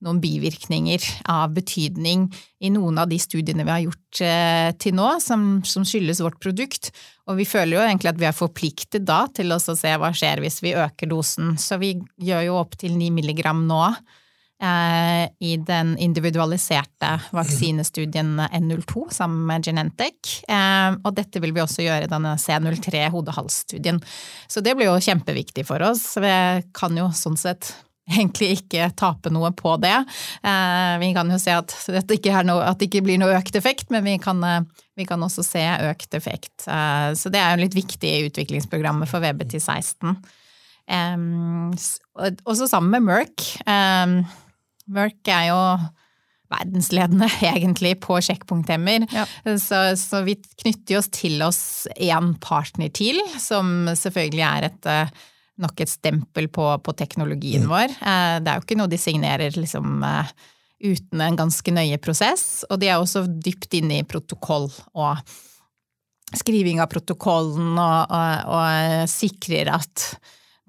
[0.00, 2.30] noen bivirkninger av betydning
[2.64, 6.40] i noen av de studiene vi har gjort eh, til nå, som, som, skyldes vårt
[6.40, 6.88] produkt.
[7.28, 10.40] Og vi føler jo egentlig at vi er forpliktet da til å se hva skjer
[10.40, 11.52] hvis vi øker dosen.
[11.60, 13.84] Så vi gjør jo opp til 9 milligram nå.
[14.62, 20.42] Eh, i den individualiserte vaksinestudien N02 sammen med Genentech.
[20.48, 24.02] Eh, og dette vil vi også gjøre i denne C03 hode-hals-studien.
[24.52, 26.02] Så det blir jo kjempeviktig for oss.
[26.20, 26.32] Vi
[26.76, 27.70] kan jo sånn sett
[28.10, 29.94] egentlig ikke tape noe på det.
[30.44, 31.72] Eh, vi kan jo se at,
[32.12, 34.44] ikke, noe, at det ikke blir noe økt effekt, men vi kan,
[34.92, 36.66] vi kan, også se økt effekt.
[36.68, 40.20] Så det er jo litt viktig i utviklingsprogrammet for VBT16.
[42.44, 43.48] Også sammen med Merck.
[44.90, 45.58] Merck er jo
[46.50, 49.06] verdensledende, egentlig, på sjekkpunkthemmer.
[49.14, 49.26] Ja.
[49.62, 51.62] Så, så, vi knytter oss til oss
[51.96, 55.20] én partner til, som selvfølgelig er et eh,
[55.60, 57.70] nok et stempel på, på teknologien mm.
[57.70, 57.92] vår.
[57.92, 60.32] Eh, det er jo ikke noe de signerer liksom eh,
[60.90, 62.64] uten en ganske nøye prosess.
[62.70, 65.20] Og de er også dypt inne i protokoll og
[66.36, 70.04] skriving av protokollen, og, og, og sikrer at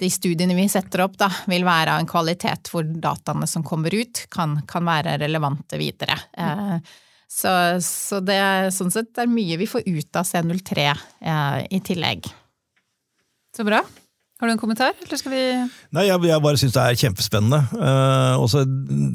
[0.02, 3.94] de studiene vi setter opp, da, vil være av en kvalitet hvor dataene som kommer
[3.94, 6.18] ut, kan, kan være relevante videre.
[6.34, 6.78] Eh,
[7.30, 7.52] så,
[7.86, 12.32] så, det er sånn sett er mye vi får ut av C03 eh, i tillegg.
[13.56, 13.84] Så bra.
[14.42, 15.42] Har du en kommentar, eller skal vi
[15.94, 17.60] Nei, Jeg, jeg bare syns det er kjempespennende.
[17.78, 18.64] Uh, og så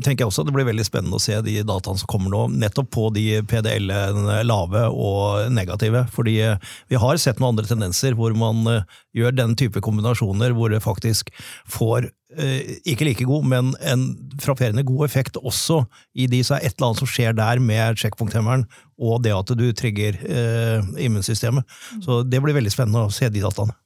[0.06, 2.44] tenker jeg også at det blir veldig spennende å se de dataene som kommer nå,
[2.62, 6.04] nettopp på de PDL-ene lave og negative.
[6.14, 10.54] Fordi uh, vi har sett noen andre tendenser hvor man uh, gjør den type kombinasjoner
[10.54, 11.34] hvor det faktisk
[11.66, 14.02] får ikke like god, men en
[14.42, 15.78] frapperende god effekt også
[16.18, 18.66] i de så er et eller annet som skjer der med sjekkpunkthemmeren
[18.98, 20.18] og det at du trigger
[21.00, 21.64] immunsystemet.
[22.04, 23.78] Så det blir veldig spennende å se de dataene.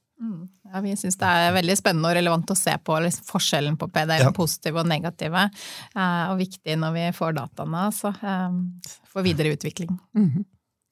[0.70, 3.88] Ja, vi syns det er veldig spennende og relevant å se på liksom, forskjellen på
[3.90, 4.34] PDL, ja.
[4.34, 5.48] positive og negative,
[5.96, 9.98] eh, og viktig når vi får dataene altså, eh, for videre utvikling.
[10.14, 10.44] Mm -hmm.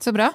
[0.03, 0.31] Så bra.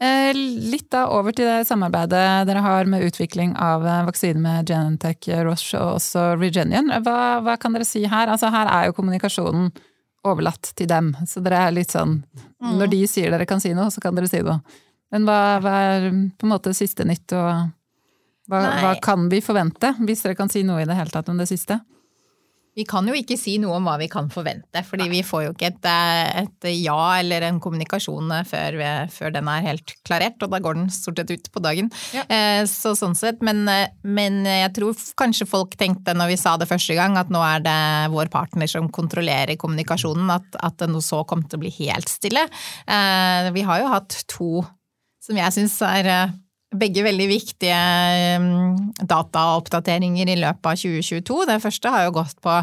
[0.00, 0.34] Eh,
[0.72, 5.78] litt da over til det samarbeidet dere har med utvikling av vaksine med Genentech, Roche
[5.78, 6.90] og også Regenion.
[7.02, 8.28] Hva, hva, kan dere si her?
[8.28, 9.72] Altså, her er jo kommunikasjonen
[10.24, 12.24] overlatt til dem, så dere er litt sånn
[12.60, 12.78] mm.
[12.78, 14.60] Når de sier dere kan si noe, så kan dere si noe.
[15.12, 17.70] Men hva, hva er på en måte siste nytt og
[18.50, 21.38] hva, hva, kan vi forvente, hvis dere kan si noe i det hele tatt om
[21.40, 21.80] det siste?
[22.76, 25.52] Vi kan jo ikke si noe om hva vi kan forvente, fordi vi får jo
[25.54, 29.94] ikke et, eh, et ja eller en kommunikasjon eh, før, vi, før, den er helt
[30.04, 31.88] klarert, og da går den stort sett ut på dagen.
[32.12, 32.26] Ja.
[32.28, 33.64] Eh, så sånn sett, men,
[34.04, 37.64] men, jeg tror kanskje folk tenkte når vi sa det første gang, at nå er
[37.64, 37.80] det
[38.12, 42.12] vår partner som kontrollerer kommunikasjonen, at, at det nå så kom til å bli helt
[42.12, 42.44] stille.
[43.56, 44.50] Vi har jo hatt to
[45.24, 46.36] som jeg syns er
[46.80, 47.78] begge veldig viktige
[48.40, 51.40] um, dataoppdateringer i løpet av 2022.
[51.50, 52.58] Det første har jo gått på,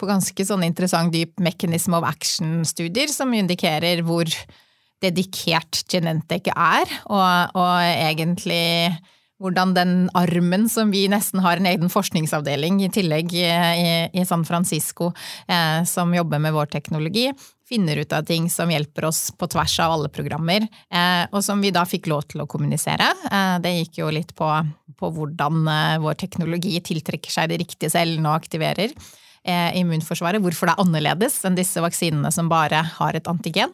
[0.00, 4.28] på ganske sånn interessant dyp mechanism of action-studier, som indikerer hvor
[5.02, 8.62] dedikert Genentech er, og, og egentlig
[9.42, 13.48] hvordan den armen som vi nesten har en egen forskningsavdeling i tillegg i,
[14.14, 15.10] i San Francisco,
[15.50, 17.26] eh, som jobber med vår teknologi,
[17.68, 21.60] finner ut av ting som hjelper oss på tvers av alle programmer, eh, og som
[21.62, 23.08] vi da fikk lov til å kommunisere.
[23.30, 24.48] Eh, det gikk jo litt på,
[24.98, 28.94] på hvordan eh, vår teknologi tiltrekker seg de riktige cellene og aktiverer
[29.42, 33.72] immunforsvaret, hvorfor det er annerledes enn disse vaksinene som bare har et antigen.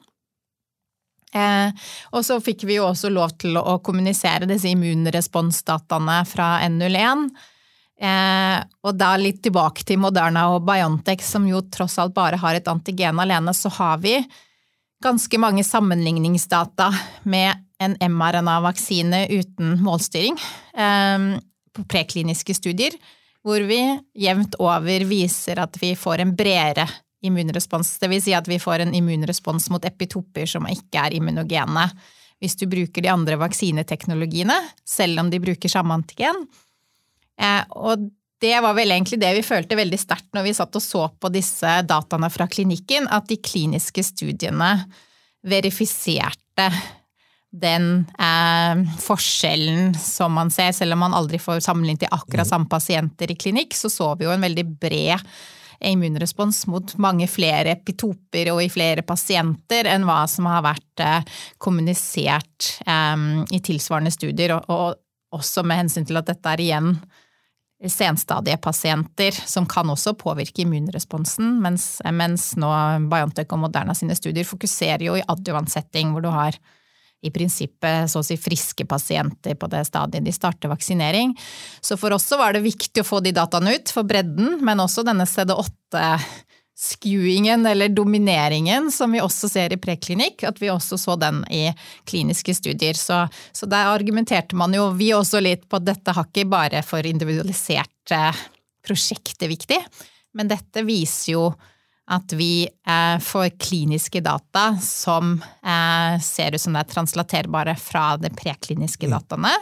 [1.36, 7.26] Og så fikk vi jo også lov til å kommunisere disse immunresponsdataene fra N01.
[7.98, 12.58] Eh, og da litt tilbake til Moderna og Biontech, som jo tross alt bare har
[12.58, 14.20] et antigen alene, så har vi
[15.02, 16.92] ganske mange sammenligningsdata
[17.30, 20.38] med en mRNA-vaksine uten målstyring
[20.74, 21.26] eh,
[21.74, 22.94] på prekliniske studier,
[23.46, 23.80] hvor vi
[24.18, 26.88] jevnt over viser at vi får en bredere
[27.22, 27.96] immunrespons.
[27.98, 31.88] Det vil si at vi får en immunrespons mot epitoper som ikke er immunogene.
[32.38, 34.54] Hvis du bruker de andre vaksineteknologiene,
[34.86, 36.46] selv om de bruker samme antigen.
[37.38, 38.08] Eh, og
[38.40, 41.30] det var vel egentlig det vi følte veldig sterkt når vi satt og så på
[41.34, 44.72] disse dataene fra klinikken, at de kliniske studiene
[45.48, 46.68] verifiserte
[47.50, 52.50] den eh, forskjellen som man ser, selv om man aldri får sammenlignet i akkurat mm.
[52.50, 55.24] samme pasienter i klinikk, så så vi jo en veldig bred
[55.88, 61.38] immunrespons mot mange flere epitoper og i flere pasienter enn hva som har vært eh,
[61.62, 63.16] kommunisert eh,
[63.54, 66.94] i tilsvarende studier, og, og også med hensyn til at dette er igjen
[67.86, 72.70] senstadiepasienter som kan også påvirke immunresponsen, mens, mens nå
[73.10, 76.58] Biontech og Moderna sine studier fokuserer jo i adjuvant setting, hvor du har
[77.22, 81.34] i prinsippet så å si friske pasienter på det stadiet de starter vaksinering.
[81.82, 84.82] Så for oss så var det viktig å få de dataene ut for bredden, men
[84.82, 85.26] også denne
[86.78, 91.72] CD8-skewingen eller domineringen som vi også ser i preklinikk, at vi også så den i
[92.06, 92.94] kliniske studier.
[92.94, 96.82] Så, så der argumenterte man jo vi også litt på at dette har ikke bare
[96.82, 98.20] for individualiserte
[98.86, 99.78] prosjekter viktig,
[100.34, 101.48] men dette viser jo
[102.08, 108.14] at vi eh, får kliniske data som eh, ser ut som det er translaterbare fra
[108.16, 109.12] de prekliniske mm.
[109.12, 109.52] dataene,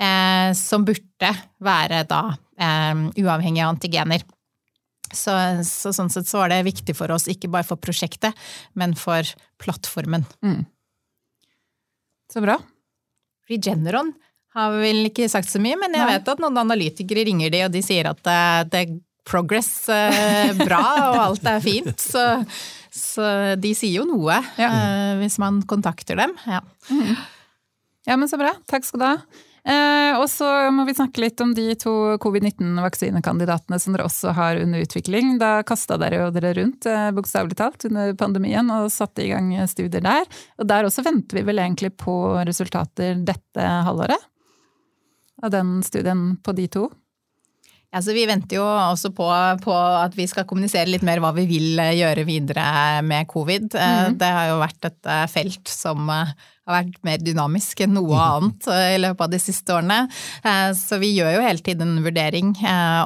[0.00, 2.22] eh, som burde være da
[2.56, 4.24] eh, uavhengige av antigener.
[5.12, 5.34] Så,
[5.68, 8.36] så, sånn sett så var det viktig for oss, ikke bare for prosjektet,
[8.78, 9.28] men for
[9.62, 10.26] plattformen.
[10.44, 10.64] Mm.
[12.32, 12.58] Så bra.
[13.50, 14.14] Regeneron
[14.56, 16.12] har vel ikke sagt så mye, men jeg Nei.
[16.16, 18.42] vet at noen analytikere ringer de, og de sier at det,
[18.72, 18.84] det
[19.28, 21.94] progress eh, bra, og alt er fint.
[22.00, 22.24] Så,
[22.92, 23.28] så
[23.60, 24.68] de sier jo noe ja.
[24.68, 26.34] eh, hvis man kontakter dem.
[26.48, 26.60] Ja.
[26.90, 27.14] Mm.
[28.08, 28.54] ja, men så bra.
[28.70, 29.16] Takk skal du ha.
[29.62, 31.92] Eh, og så må vi snakke litt om de to
[32.22, 35.36] covid-19-vaksinekandidatene som dere også har under utvikling.
[35.38, 39.52] Da kasta dere jo dere rundt, eh, bokstavelig talt, under pandemien og satte i gang
[39.70, 40.26] studier der.
[40.58, 44.28] Og der også venter vi vel egentlig på resultater dette halvåret?
[45.42, 46.90] Av den studien på de to?
[47.92, 49.26] Ja, så Vi venter jo også på,
[49.60, 52.64] på, at vi skal kommunisere litt mer hva vi vil eh, gjøre videre
[53.04, 53.74] med covid.
[53.76, 54.16] Mm.
[54.20, 56.32] Det har jo vært et eh, felt som har
[56.64, 60.06] vært mer dynamisk enn noe annet i løpet av de siste årene.
[60.78, 62.52] Så vi gjør jo hele tiden en vurdering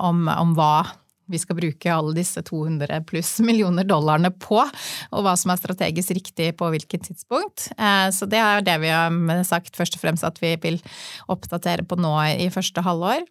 [0.05, 0.85] om, om hva
[1.33, 6.13] vi skal bruke alle disse 200 pluss millioner dollarene på, og hva som er strategisk
[6.21, 7.71] riktig på hvilket tidspunkt.
[8.13, 10.79] Så det er det vi har sagt først og fremst at vi vil
[11.33, 13.25] oppdatere på nå i første halvår.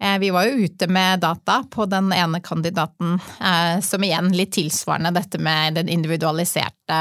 [0.00, 4.52] Eh, vi var jo ute med data på den ene kandidaten, eh, som igjen litt
[4.56, 7.00] tilsvarende dette med den individualiserte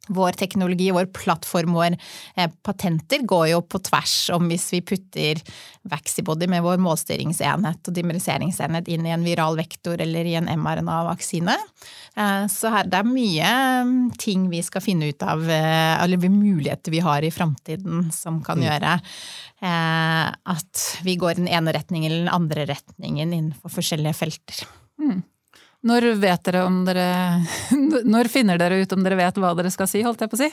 [0.08, 1.93] Vår teknologi, vår plattform, vår
[2.36, 5.39] eh, patenter går jo på tvers om hvis vi putter
[5.88, 11.56] Vaxibody med vår målstyringsenhet og dimeriseringsenhet inn i en viral vektor eller i en mRNA-vaksine.
[12.20, 13.56] Eh, så her, det er mye
[13.88, 18.43] mm, ting vi skal finne ut av, eh, eller muligheter vi har i framtiden som
[18.43, 18.68] kan mm.
[18.68, 18.99] gjøre
[19.64, 24.66] at vi går i den ene retningen eller den andre retningen innenfor forskjellige felter.
[24.99, 25.22] Mm.
[25.84, 27.08] Når vet dere om dere
[28.14, 30.42] Når finner dere ut om dere vet hva dere skal si, holdt jeg på å
[30.44, 30.50] si?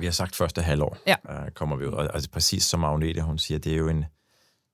[0.00, 1.18] Vi har sagt første halvår ja.
[1.28, 1.98] Øh, kommer vi ut.
[2.00, 4.06] Altså, Precis som Agnete hun sier, det er jo en,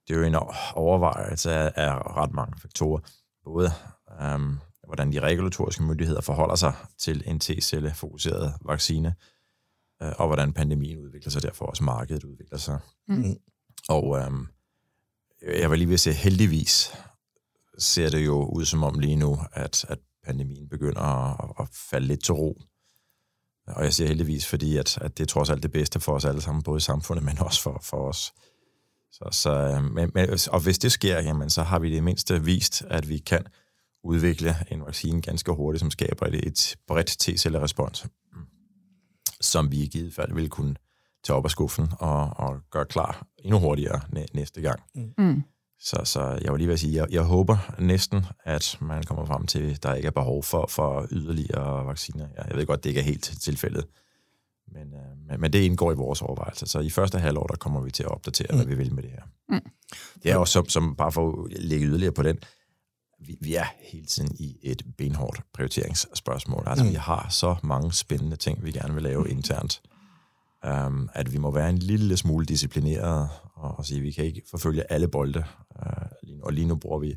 [0.06, 3.16] det er jo en overvejelse av rett mange faktorer.
[3.44, 3.72] Både
[4.20, 9.14] um, hvordan de regulatoriske myndigheter forholder seg til en T-cellefokuseret vaksine,
[10.02, 12.78] øh, og hvordan pandemien utvikler seg, derfor også markedet utvikler seg.
[13.08, 13.34] Mm.
[13.88, 14.46] Og um,
[15.42, 16.78] jeg var lige ved å si heldigvis
[17.78, 22.06] ser det jo ut som om lige nu, at, at pandemien begynder at, at falde
[22.06, 22.60] lidt til ro.
[23.66, 26.24] Og jeg siger heldigvis, fordi at, at det er trods alt det bedste for os
[26.24, 28.32] alle sammen, både i samfundet, men også for, for os.
[29.12, 32.82] Så, så, men, men, og hvis det sker, jamen, så har vi det mindste vist,
[32.82, 33.46] at vi kan
[34.04, 38.06] udvikle en vaccine ganske hurtigt, som skaber et, et bredt T-cellerespons,
[39.40, 40.76] som vi i givet fald vil kunne
[41.24, 44.00] tage op af skuffen og, og gøre klar endnu hurtigere
[44.34, 44.82] næste gang.
[45.18, 45.42] Mm.
[45.80, 49.24] Så, så jeg var lige ved at sige, jeg, jeg håber næsten, at man kommer
[49.24, 52.28] frem til, at der ikke er behov for, for yderligere vacciner.
[52.48, 53.86] Jeg ved godt, det ikke er helt tilfældet,
[54.72, 56.66] men, øh, men, det indgår i vores overvejelser.
[56.66, 58.56] Så i første halvår, der kommer vi til at opdatere, mm.
[58.56, 59.22] hvad vi vil med det her.
[59.48, 59.70] Mm.
[60.22, 62.38] Det er også, som, som bare for at lægge yderligere på den,
[63.20, 66.62] vi, vi er hele tiden i et benhårdt prioriteringsspørgsmål.
[66.66, 66.90] Altså, mm.
[66.90, 69.82] vi har så mange spændende ting, vi gerne vil lave internt
[70.66, 74.24] um, at vi må være en lille smule disiplineret og, og sige, at vi kan
[74.24, 75.44] ikke forfølge alle bolde.
[75.76, 77.16] Uh, og lige nu bruger vi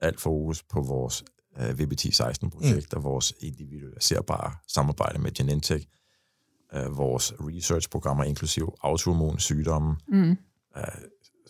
[0.00, 1.24] alt fokus på vores
[1.56, 2.96] uh, VBT16-projekt mm.
[2.96, 5.86] og vores individualiserbare samarbejde med Genentech,
[6.76, 10.36] uh, vores research-programmer, inklusiv autoimmune sygdomme, mm.
[10.76, 10.82] uh,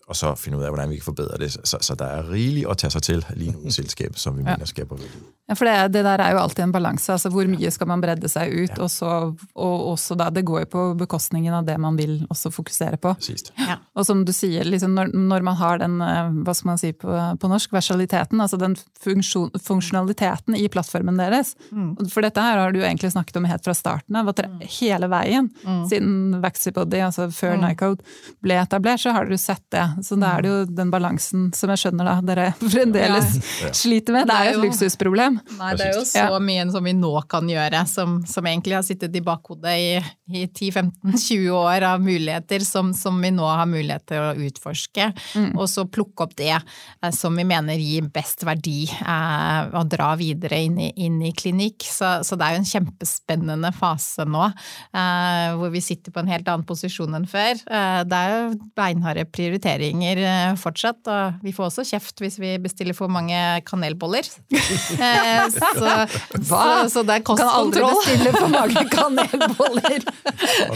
[0.07, 1.53] og så finde ud af, hvordan vi kan forbedre det.
[1.53, 4.43] Så, så der er rigeligt at tage sig til lige nu i selskabet, som vi
[4.43, 4.55] ja.
[4.55, 5.19] mener skaber værdi.
[5.49, 7.13] Ja, for det, det, der er jo alltid en balanse.
[7.13, 8.71] altså Hvor mye skal man bredde seg ut?
[8.73, 8.83] Ja.
[8.83, 9.09] Og, så,
[9.55, 13.13] og også da, Det går jo på bekostningen av det man vil også fokusere på.
[13.59, 13.77] Ja.
[13.95, 16.93] Og som du sier, liksom, når, når, man har den hvad hva skal man si
[16.93, 21.55] på, på norsk, versaliteten, altså den funktion, funksjonaliteten i plattformen deres.
[21.71, 22.09] Mm.
[22.09, 24.29] For dette her har du jo egentlig snakket om helt fra starten av.
[24.33, 24.65] at dere, mm.
[24.79, 25.85] Hele veien, mm.
[25.91, 27.67] siden Vaxibody, altså før mm.
[27.67, 29.85] Nycode, ble etablert, så har dere sett det.
[30.03, 33.71] Så da er det jo den balansen som jeg skjønner da dere fremdeles ja.
[33.77, 34.29] sliter med.
[34.31, 35.39] Det er jo et luksusproblem.
[35.59, 38.87] Nei, det er jo så mye som vi nå kan gjøre, som, som egentlig har
[38.87, 39.91] sittet i bakhodet i,
[40.33, 45.11] i 10-15-20 år av muligheter som, som, vi nå har mulighet til å utforske.
[45.39, 45.53] Mm.
[45.53, 50.13] Og så plukke opp det eh, som vi mener gir best verdi, eh, og dra
[50.21, 51.87] videre inn i, inn i klinikk.
[51.87, 54.49] Så, så, det er jo en kjempespennende fase nå,
[54.95, 57.55] eh, hvor vi sitter på en helt annen posisjon enn før.
[57.55, 62.55] Eh, det er jo beinharde prioriteringer eh, fortsatt, og vi får også kjeft hvis vi
[62.63, 64.29] bestiller for mange kanelboller.
[64.95, 66.59] Eh, så, så,
[66.91, 67.41] så, det er kostkontroll.
[67.41, 70.05] Kan aldri bestille for mange kanelboller.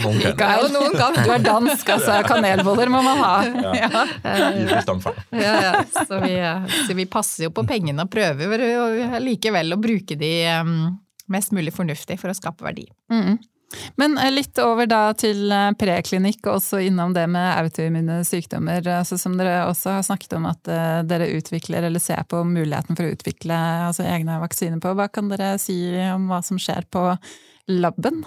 [0.03, 0.53] Noen kan.
[0.53, 1.17] Ja, noen kan.
[1.17, 2.17] Du er dansk, altså.
[2.27, 3.33] Kanelboller må man ha.
[3.47, 3.73] Ja.
[3.79, 4.03] Ja.
[5.31, 6.33] Ja, så, vi,
[6.87, 8.65] så, vi, passer jo på pengene og prøver
[9.23, 10.33] likevel å bruke de
[11.31, 12.87] mest mulig fornuftig for å skape verdi.
[13.13, 13.39] Mm.
[13.95, 18.81] Men eh, litt over da til eh, preklinikk, og også innom det med autoimmune sykdommer.
[18.99, 22.97] Altså som dere også har snakket om at eh, dere utvikler eller ser på muligheten
[22.97, 24.95] for å utvikle altså egne vaksiner på.
[24.97, 27.05] Hva kan dere si om hva som skjer på
[27.69, 28.23] laben?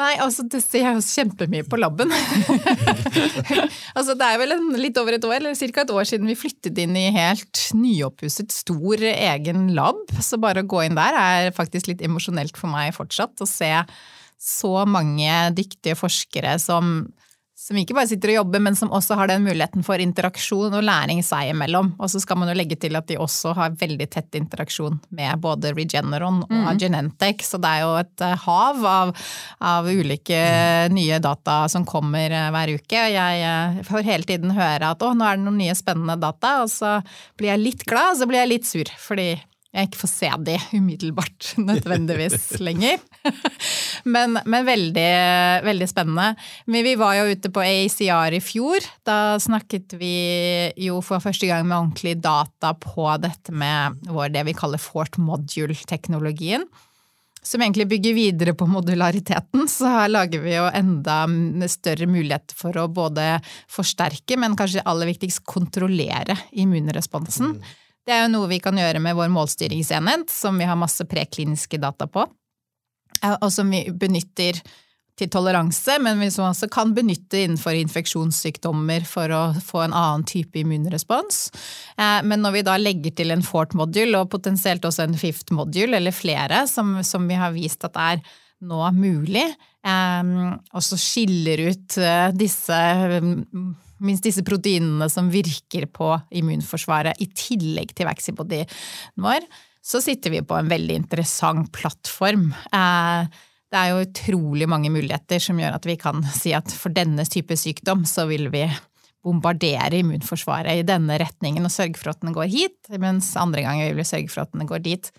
[0.00, 2.08] Nei, altså det ser jeg kjempemye på laben.
[3.98, 5.82] altså det er vel en, litt over et år, eller ca.
[5.82, 10.00] et år siden vi flyttet inn i helt nyoppusset, stor egen lab.
[10.24, 13.36] Så bare å gå inn der er faktisk litt emosjonelt for meg fortsatt.
[13.44, 13.68] Å se
[14.40, 17.02] så mange dyktige forskere som,
[17.60, 20.86] som ikke bare sitter og jobber, men som også har den muligheten for interaksjon og
[20.86, 21.90] læring seg imellom.
[22.00, 25.42] Og så skal man jo legge til at de også har veldig tett interaksjon med
[25.44, 26.80] både Regeneron og mm.
[26.80, 29.12] Genentech, så det er jo et eh, hav av,
[29.72, 30.40] av ulike
[30.96, 33.04] nye data som kommer eh, hver uke.
[33.04, 36.16] Og jeg eh, får hele tiden høre at å, nå er det noen nye spennende
[36.24, 36.96] data, og så
[37.36, 39.34] blir jeg litt glad, og så blir jeg litt sur, fordi
[39.70, 42.98] jeg ikke får se de umiddelbart nødvendigvis lenger.
[44.14, 45.10] men, men veldig,
[45.66, 46.32] veldig, spennende.
[46.66, 48.86] Men vi var jo ute på ACR i fjor.
[49.06, 50.14] Da snakket vi
[50.80, 55.20] jo for første gang med ordentlig data på dette med vår, det vi kaller fort
[55.22, 56.66] module-teknologien.
[57.40, 61.22] Som egentlig bygger videre på modulariteten, så her lager vi jo enda
[61.72, 63.38] større mulighet for å både
[63.70, 67.54] forsterke, men kanskje aller viktigst kontrollere immunresponsen.
[67.54, 67.78] Mm.
[68.06, 71.80] Det er jo noe vi kan gjøre med vår målstyringsenhet, som vi har masse prekliniske
[71.80, 72.24] data på,
[73.22, 74.60] eh, og som vi benytter
[75.20, 80.56] til toleranse, men vi også kan benytte innenfor infeksjonssykdommer for å få en annen type
[80.62, 81.50] immunrespons.
[81.98, 85.52] Eh, men når vi da legger til en fourth module, og potensielt også en fifth
[85.52, 88.24] module, eller flere, som, som vi har vist at er
[88.64, 89.44] nå mulig,
[89.84, 90.34] eh,
[90.72, 92.00] og så skiller ut
[92.40, 92.80] disse
[94.04, 98.70] minst disse proteinene som virker på immunforsvaret, i tillegg til vaccibodyen
[99.20, 99.46] vår,
[99.80, 102.50] så sitter vi på en veldig interessant plattform.
[102.72, 103.40] Eh,
[103.70, 107.24] det er jo utrolig mange muligheter som gjør at vi kan si at for denne
[107.28, 108.64] type sykdom så vil vi
[109.24, 113.90] bombardere immunforsvaret i denne retningen og sørge for at den går hit, mens andre ganger
[113.90, 115.10] vil vi sørge for at den går dit.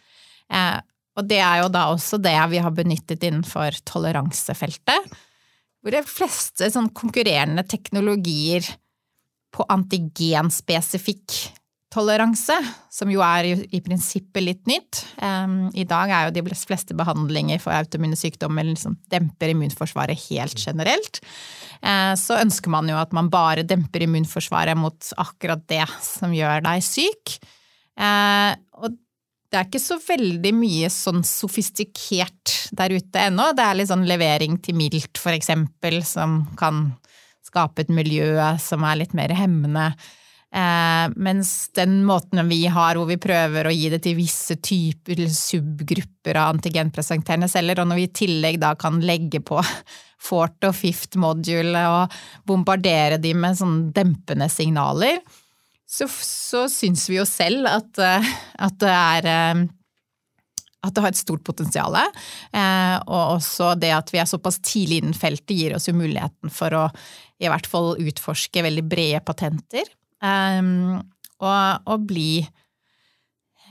[0.52, 0.80] Eh,
[1.20, 5.12] og det er jo da også det vi har benyttet innenfor toleransefeltet
[5.82, 8.66] hvor de fleste sånn konkurrerende teknologier
[9.52, 11.40] på antigenspesifikk
[11.92, 12.56] toleranse,
[12.94, 15.02] som jo er i, i prinsippet litt nytt.
[15.20, 20.56] Um, I dag er jo de fleste behandlinger for autoimmune sykdommer liksom demper immunforsvaret helt
[20.56, 21.20] generelt.
[21.84, 26.64] Uh, så ønsker man jo at man bare demper immunforsvaret mot akkurat det som gjør
[26.70, 27.36] deg syk.
[28.00, 28.96] Uh, og
[29.52, 33.50] det er ikke så veldig mye sånn sofistikert der ute ennå.
[33.52, 36.86] Det er litt sånn levering til mildt, for eksempel, som kan
[37.44, 38.32] skape et miljø
[38.64, 39.90] som er litt mer hemmende.
[40.52, 45.26] Eh, mens den måten vi har, hvor vi prøver å gi det til visse typer
[45.32, 49.60] subgrupper av antigenpresenterende celler, og når vi i tillegg da kan legge på
[50.32, 55.20] fort og fifth module og bombardere de med sånn dempende signaler,
[55.92, 58.34] så, så syns vi jo selv at, eh,
[58.64, 59.64] at, det er eh,
[60.82, 61.98] at det har et stort potensial.
[61.98, 66.54] Eh, og også det at vi er såpass tidlig innen feltet, gir oss jo muligheten
[66.54, 66.88] for å
[67.42, 69.88] i hvert fall utforske veldig brede patenter.
[70.22, 72.44] Og, og bli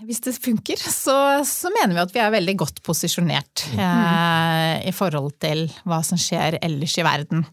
[0.03, 1.15] Hvis det funker, så,
[1.47, 4.89] så, mener vi at vi er veldig godt posisjonert mm.
[4.91, 7.47] i forhold til hva som skjer ellers i verden.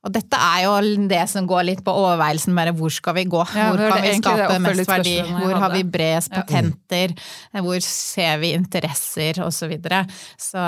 [0.00, 0.76] Og dette er jo
[1.10, 3.40] det som går litt på overveielsen med hvor skal vi gå?
[3.52, 5.16] Ja, hvor kan vi skape mest verdi?
[5.28, 7.12] Hvor har vi bredest patenter?
[7.52, 7.60] Ja.
[7.66, 9.42] Hvor ser vi interesser?
[9.44, 10.06] Og så videre.
[10.40, 10.62] Så,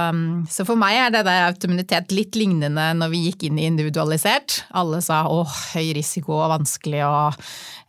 [0.53, 4.67] så for meg er det der automunitet litt lignende når vi gikk inn i individualisert.
[4.77, 7.41] Alle sa åh, høy risiko og vanskelig og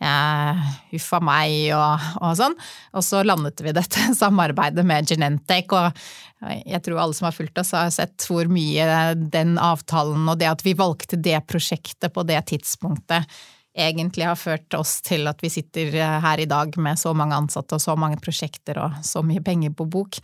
[0.03, 2.55] eh, meg og, og sånn.
[2.93, 5.71] Og så landet vi dette samarbeidet med Genentech.
[5.71, 5.91] og
[6.65, 10.49] jeg tror alle som har fulgt oss, har sett hvor mye den avtalen og det
[10.51, 13.29] at vi valgte det prosjektet på det tidspunktet,
[13.73, 17.37] egentlig har ført oss til at vi sitter eh, her i dag med så mange
[17.37, 20.19] ansatte og så mange prosjekter og så mye penger på bok.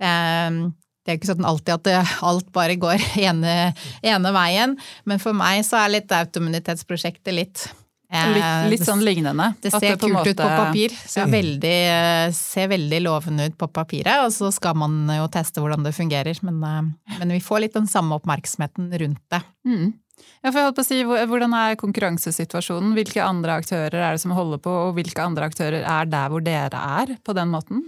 [0.00, 0.58] Eh,
[1.00, 3.72] det er jo ikke sånn alltid at alt bare går ene,
[4.04, 4.76] ene, veien,
[5.08, 7.64] men for meg så er litt autoimmunitetsprosjektet litt
[8.10, 9.52] Litt, litt sånn lignende?
[9.62, 10.32] Det ser kult måte...
[10.32, 10.94] ut på papir.
[10.98, 11.26] Ser, ja.
[11.30, 11.76] veldig,
[12.34, 16.40] ser, veldig, lovende ut på papiret, og så skal man jo teste hvordan det fungerer.
[16.46, 16.90] Men,
[17.20, 19.42] men vi får litt den samme oppmerksomheten rundt det.
[19.68, 19.92] Mm.
[20.44, 20.52] Ja,
[20.84, 22.96] si, Hvordan er konkurransesituasjonen?
[22.98, 26.44] Hvilke andre aktører er det som holder på, og hvilke andre aktører er der hvor
[26.44, 27.86] dere er, på den måten?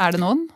[0.00, 0.46] Er det noen?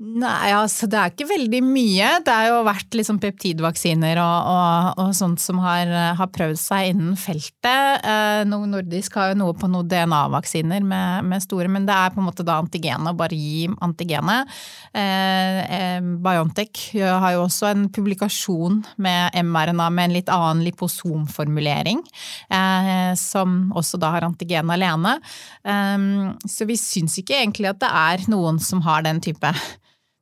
[0.00, 2.06] Nei, altså det er ikke veldig mye.
[2.24, 6.94] Det har jo vært liksom peptidvaksiner og, og, og, sånt som har, har, prøvd seg
[6.94, 8.06] innen feltet.
[8.08, 12.22] Eh, Nordisk har jo noe på noen DNA-vaksiner med, med, store, men det er på
[12.22, 14.48] en måte da antigenet, bare gi antigenet.
[14.96, 22.00] Eh, eh, Biontech har jo også en publikasjon med mRNA med en litt annen liposomformulering,
[22.48, 25.18] eh, som også da har antigen alene.
[25.60, 26.08] Eh,
[26.48, 29.52] så vi syns ikke egentlig at det er noen som har den type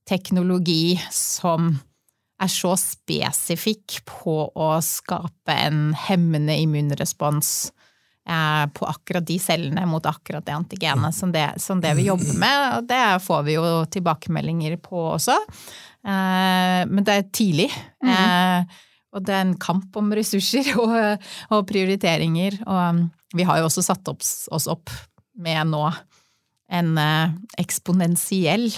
[0.08, 1.74] teknologi som
[2.38, 7.72] er så spesifikk på å skape en hemmende immunrespons
[8.28, 12.36] eh, på akkurat de cellene mot akkurat det antigenet som det, som det vi jobber
[12.38, 12.66] med.
[12.78, 15.34] Og det får vi jo tilbakemeldinger på også.
[16.06, 17.70] Eh, men det er tidlig.
[18.06, 18.68] Mm.
[19.16, 21.24] Og det er en kamp om ressurser og,
[21.56, 22.60] og prioriteringer.
[22.70, 23.02] Og
[23.34, 24.94] vi har jo også satt opp, oss opp
[25.38, 25.88] med nå
[26.68, 26.98] en
[27.56, 28.68] eksponentiell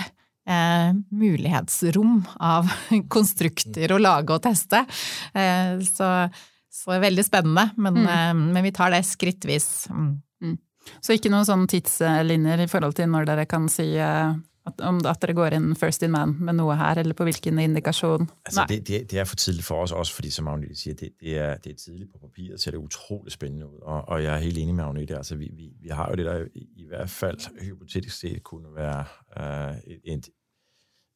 [0.50, 2.70] eh, mulighetsrom av
[3.14, 4.82] konstrukter å lage og teste.
[5.34, 6.10] Eh, så,
[6.72, 8.10] så veldig spennende, men, mm.
[8.16, 9.88] eh, men, vi tar det skrittvis.
[9.90, 10.12] Mm.
[10.42, 10.58] Mm.
[11.04, 14.30] Så ikke noen sånne tidslinjer i forhold til når dere kan si eh,
[14.68, 17.58] at, om at dere går inn first in man med noe her, eller på hvilken
[17.62, 18.26] indikasjon?
[18.46, 21.12] Altså, det, det, det, er for tidlig for oss også fordi som Agnete sier, det,
[21.20, 23.80] det, er, det, er, tidlig på papiret, ser det utrolig spennende ut.
[23.82, 25.16] Og, og jeg er helt enig med Agnete.
[25.16, 28.74] Altså, vi, vi, vi, har jo det der i, i hvert fall hypotetisk sett kunne
[28.76, 29.04] være
[29.36, 30.30] uh, et,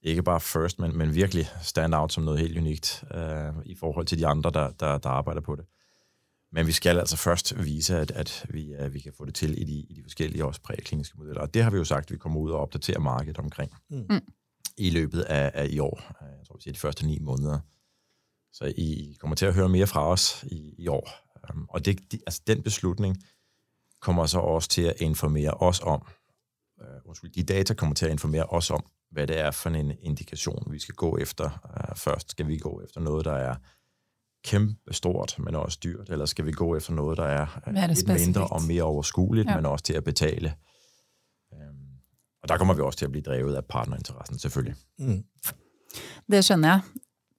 [0.04, 4.06] ikke bare first, men, men virkelig stand out som noget helt unikt uh, i forhold
[4.06, 5.64] til de andre, der, der, der arbejder på det.
[6.52, 9.62] Men vi skal altså først vise, at, at vi, at vi kan få det til
[9.62, 11.40] i de, i de forskellige også prækliniske modeller.
[11.40, 14.20] Og det har vi jo sagt, at vi kommer ud og opdaterer markedet omkring mm.
[14.76, 16.00] i løbet af, af i år.
[16.20, 17.58] Jeg tror, vi siger de første ni måneder.
[18.52, 21.10] Så I kommer til at høre mere fra os i, i år.
[21.54, 23.16] Um, og det, de, altså den beslutning
[24.00, 26.06] kommer så også til at informere os om,
[26.80, 28.84] uh, undskyld, de data kommer til at informere os om,
[29.14, 31.44] hvad det er for en indikation, vi skal gå efter.
[31.44, 33.54] Uh, først skal vi gå efter noget, der er
[34.44, 38.08] kæmpe stort, men også dyrt, eller skal vi gå efter noget, der er er lidt
[38.08, 39.56] mindre og mere overskueligt, ja.
[39.56, 40.54] men også til at betale.
[42.42, 44.76] Og der kommer vi også til at blive drevet af partnerinteressen, selvfølgelig.
[44.98, 45.24] Mm.
[46.30, 46.80] Det skjønner jeg.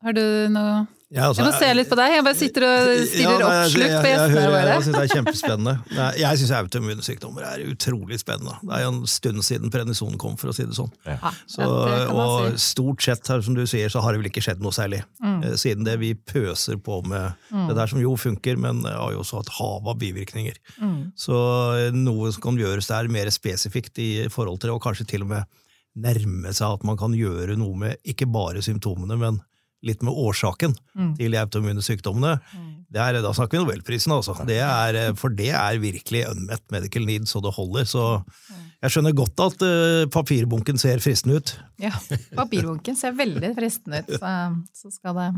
[0.01, 2.13] Har du noe ja, altså, jeg må se litt på deg.
[2.18, 4.74] Jeg bare sitter og stirrer ja, oppslukt på gjestene våre.
[4.74, 5.76] Jeg synes det er kjempespennende.
[6.20, 8.57] Jeg syns autoimmune sykdommer er utrolig spennende.
[8.66, 10.91] Det er jo en stund siden prednison kom, for å si det sånn.
[11.07, 11.32] Ja.
[11.47, 11.70] Så,
[12.11, 15.01] og stort sett, som du sier, så har det vel ikke skjedd noe særlig.
[15.24, 15.39] Mm.
[15.39, 17.68] Eh, siden det vi pøser på med mm.
[17.72, 20.59] det der som jo funker, men har jo også hatt hav av bivirkninger.
[20.84, 20.99] Mm.
[21.20, 21.39] Så
[21.80, 25.24] eh, noe som kan gjøres der mer spesifikt i forhold til det, og kanskje til
[25.24, 25.47] og med
[25.95, 29.39] nærme seg at man kan gjøre noe med ikke bare symptomene, men
[29.86, 31.11] litt med årsaken mm.
[31.19, 32.38] til de autoimmune sykdommene.
[32.53, 32.69] Mm.
[32.95, 34.38] Er, da snakker vi Nobelprisen, altså.
[34.47, 37.88] Det er, eh, for det er virkelig unmet medical need så det holder.
[37.89, 38.61] Så mm.
[38.86, 41.57] jeg skjønner godt at uh, papirbunken ser fristende ut.
[41.81, 41.93] Ja,
[42.38, 44.15] papirbunken ser veldig fristende ut.
[44.15, 44.38] Så,
[44.86, 45.29] så skal det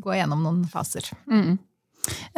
[0.00, 1.08] gå gjennom noen faser.
[1.30, 1.58] Mm.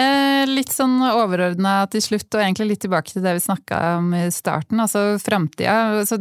[0.01, 4.11] Eh, litt sånn overordna til slutt, og egentlig litt tilbake til det vi snakka om
[4.17, 4.81] i starten.
[4.83, 5.77] Altså framtida.
[6.01, 6.19] Altså,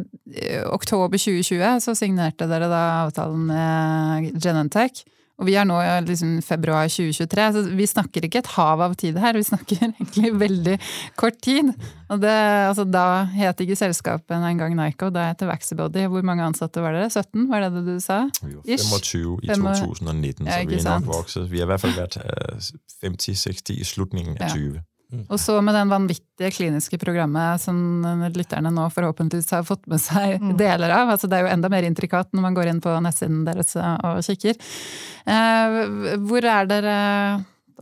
[0.69, 5.03] oktober 2020 så signerte dere da avtalen med Genentech.
[5.41, 8.93] Og vi er nå i liksom, februar 2023, så vi snakker ikke et hav av
[8.99, 9.33] tid her.
[9.39, 10.75] Vi snakker egentlig veldig
[11.17, 11.71] kort tid.
[12.13, 12.35] Og det,
[12.67, 16.05] altså, da het ikke selskapet engang Nico, da het det Vaxibody.
[16.11, 17.09] Hvor mange ansatte var dere?
[17.09, 18.21] 17, var det det du sa?
[18.29, 21.49] Var 25 i 2019, ja, så vi er nok vokset.
[21.49, 22.21] Vi har i hvert fall vært
[23.01, 24.77] 50-60 i slutningen av 20.
[24.77, 24.85] Ja.
[25.11, 25.25] Mm.
[25.27, 27.77] Og så med den vanvittige kliniske programmet som
[28.31, 30.53] lytterne nå forhåpentligvis har fått med seg mm.
[30.59, 31.11] deler av.
[31.11, 34.21] altså Det er jo enda mer intrikat når man går inn på nettsiden deres og
[34.23, 34.55] kikker.
[35.35, 35.77] Eh,
[36.23, 36.95] hvor er dere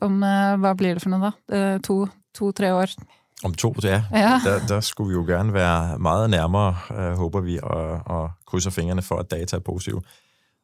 [0.01, 1.55] om eh, Hva blir det for noe, da?
[1.55, 2.95] Eh, To-tre to, år?
[3.43, 4.01] Om to, ja.
[4.11, 4.33] ja.
[4.43, 9.03] Der, der, skulle vi jo gjerne være meget nærmere, håper vi, og, og krydser fingrene
[9.05, 10.01] for at data er positive.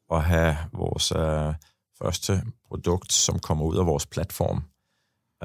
[0.09, 1.53] Og ha vores øh,
[2.01, 4.65] første produkt som kommer ut av vår plattform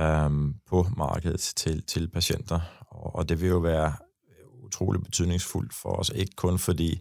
[0.00, 2.60] øhm, på markedet til, til patienter.
[2.88, 3.92] Og, og det vil jo være
[4.62, 7.00] utrolig betydningsfuldt for oss, ikke kun fordi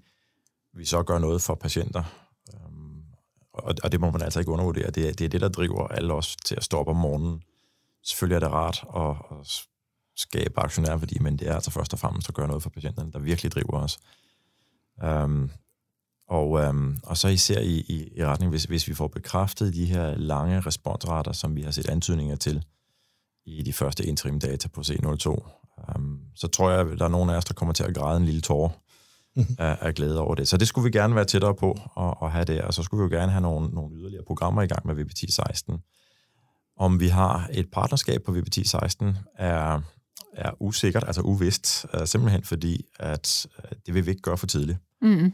[0.73, 2.03] vi så gør noget for patienter,
[2.53, 3.03] øhm,
[3.53, 4.91] og, og det må man altså ikke undervurdere.
[4.91, 7.41] Det, det er det, der driver alle os til at stå op om morgenen.
[8.03, 9.67] Selvfølgelig er det rart at, at
[10.15, 13.19] skabe aktionærværdi, men det er altså først og fremmest at gøre noget for patienterne, der
[13.19, 13.99] virkelig driver os.
[15.03, 15.51] Um,
[16.27, 19.85] og, um, og så især i, i, i retning, hvis, hvis vi får bekræftet de
[19.85, 22.65] her lange responsrater, som vi har set antydninger til
[23.45, 25.29] i de første interim data på C02,
[25.95, 28.17] um, så tror jeg, at der er nogen af os, der kommer til at græde
[28.17, 28.69] en lille tårer
[29.57, 30.47] af, af glæde over det.
[30.47, 33.03] Så det skulle vi gerne være tættere på at, at have det, og så skulle
[33.03, 35.79] vi jo gerne have nogle, nogle yderligere programmer i gang med VBT 16.
[36.77, 39.81] Om vi har et partnerskab på VBT 16 er,
[40.33, 44.47] er usikkert, altså uvist, uh, simpelthen fordi, at uh, det vil vi ikke gøre for
[44.47, 44.77] tidligt.
[45.01, 45.31] Mm.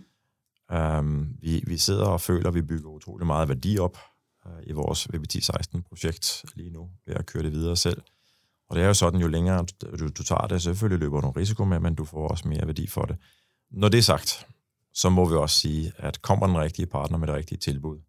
[0.78, 3.98] Um, vi, vi sidder og føler, at vi bygger utrolig meget værdi op
[4.64, 8.02] i vores VBT 16-projekt lige nu, ved at køre det videre selv.
[8.70, 9.66] Og det er jo sådan, jo længere
[10.00, 12.68] du, du tager det, selvfølgelig løber du en risiko med, men du får også mere
[12.68, 13.18] værdi for det.
[13.72, 14.48] Når det er sagt,
[14.94, 18.00] så må vi også sige, at kommer den rigtige partner med det rigtige tilbud,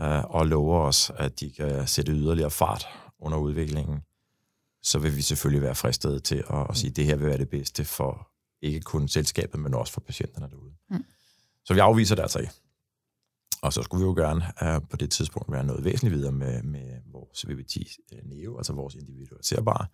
[0.00, 2.86] øh, og lover os, at de kan sætte yderligere fart
[3.18, 4.00] under udviklingen,
[4.82, 7.38] så vil vi selvfølgelig være fristet til at, at sige, at det her vil være
[7.38, 8.30] det bedste for
[8.62, 10.72] ikke kun selskabet, men også for patienterne derude.
[10.90, 11.04] Mm.
[11.64, 12.52] Så vi afviser det altså ikke.
[13.64, 16.62] Og så skulle vi jo gerne øh, på det tidspunkt være noget væsentligt videre med,
[16.62, 17.76] med vores VBT
[18.24, 19.86] Neo, altså vores individualiserbare.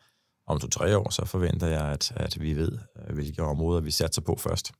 [0.46, 4.22] Om to-tre år, så forventer jeg, at, at vi ved, uh, hvilke områder vi satser
[4.22, 4.72] på først,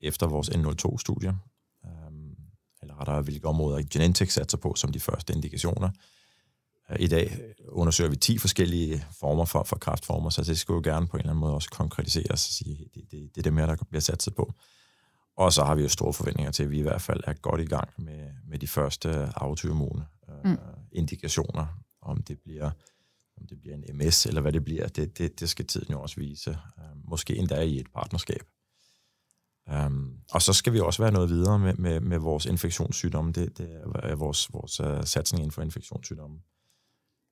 [0.00, 1.28] efter vores N02-studie.
[1.86, 2.36] Øhm,
[2.82, 5.90] eller rettere, hvilke områder Genentech satser på som de første indikationer.
[6.90, 7.38] Uh, I dag
[7.68, 11.20] undersøger vi 10 forskellige former for, for kraftformer, så det skulle jo gerne på en
[11.20, 14.00] eller anden måde også konkretiseres og sige, det, det, det er det mere, der bliver
[14.00, 14.54] satset på.
[15.36, 17.60] Og så har vi jo store forventninger til, at vi i hvert fald er godt
[17.60, 20.58] i gang med, med de første autoimmune øh, mm.
[20.92, 21.66] indikationer.
[22.02, 22.70] Om det bliver
[23.40, 26.00] om det bliver en MS eller hvad det bliver, det, det, det skal tiden jo
[26.00, 26.50] også vise.
[26.50, 28.42] Øh, måske endda i et partnerskab.
[29.72, 33.32] Um, og så skal vi også være noget videre med, med, med vores infektionssygdomme.
[33.32, 36.40] Det, det er vores, vores uh, satsning inden for infektionssygdomme.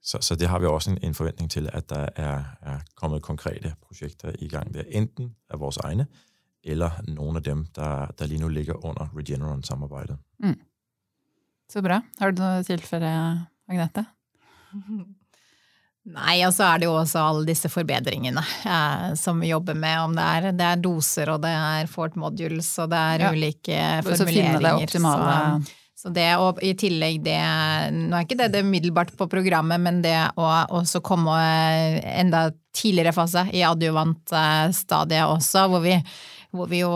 [0.03, 3.23] Så, så det har vi også en, en forventning til, at der er, er kommet
[3.23, 4.83] konkrete projekter i gang der.
[4.89, 6.07] Enten af vores egne,
[6.65, 10.19] eller noen av dem, der, der lige nå ligger under Regeneron-samarbeidet.
[10.43, 10.59] Mm.
[11.73, 12.01] Så bra.
[12.21, 13.11] Har du noe tilfelle,
[13.71, 14.05] Agnete?
[16.03, 20.01] Nei, og så er det jo også alle disse forbedringene eh, som vi jobber med.
[20.09, 23.31] Om det er, det er doser, og det er Fort Modules, og det er Ja.
[23.31, 24.83] ulike Så det formuleringer.
[24.83, 27.39] optimale Så, så det, og i tillegg det
[27.95, 30.49] Nå er ikke det det umiddelbart på programmet, men det å
[30.83, 31.37] også komme
[32.03, 35.95] enda tidligere fase, i adjuvant eh, også, hvor vi,
[36.53, 36.95] hvor vi jo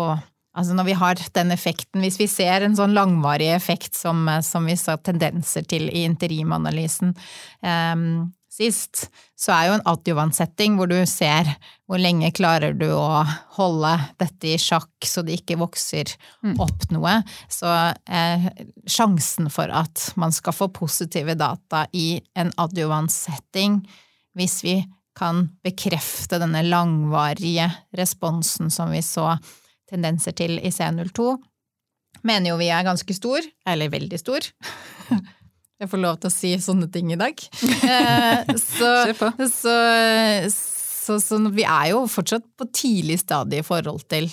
[0.57, 4.65] Altså når vi har den effekten, hvis vi ser en sånn langvarig effekt som, som
[4.65, 7.11] vi så tendenser til i interimanalysen
[7.61, 8.07] um,
[8.57, 11.51] sist, så er jo en adjuvantsetting hvor du ser
[11.87, 13.21] hvor lenge klarer du å
[13.59, 16.11] holde dette i sjakk så det ikke vokser
[16.63, 17.19] opp noe.
[17.53, 18.49] Så eh,
[18.89, 23.83] sjansen for at man skal få positive data i en adjuvantsetting,
[24.37, 24.79] hvis vi
[25.17, 29.33] kan bekrefte denne langvarige responsen som vi så
[29.91, 31.37] tendenser til i C02,
[32.27, 34.47] mener jo vi er ganske stor, eller veldig stor.
[35.77, 37.41] Jeg får lov til å si sånne ting i dag.
[37.87, 38.89] Eh, så,
[39.47, 39.75] så,
[40.51, 44.27] så, så vi er jo fortsatt på tidlig stadie i forhold til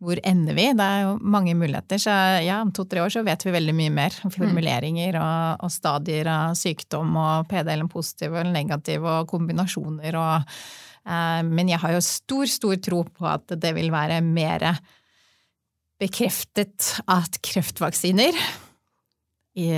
[0.00, 0.64] hvor ender vi?
[0.76, 2.00] Det er jo mange muligheter.
[2.00, 2.12] Så
[2.44, 6.56] ja, om to-tre år så vet vi veldig mye mer formuleringer og, og stadier av
[6.58, 10.54] sykdom og PD-en positiv eller negativ og kombinasjoner og
[11.04, 14.70] eh, Men jeg har jo stor, stor tro på at det vil være mer
[16.00, 18.36] bekreftet at kreftvaksiner
[19.60, 19.68] i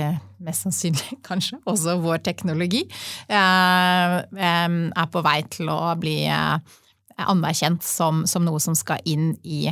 [0.43, 2.85] mest sannsynlig kanskje også vår teknologi,
[3.27, 6.77] eh, er på vei til å bli eh,
[7.23, 9.67] anerkjent som, som noe som skal inn i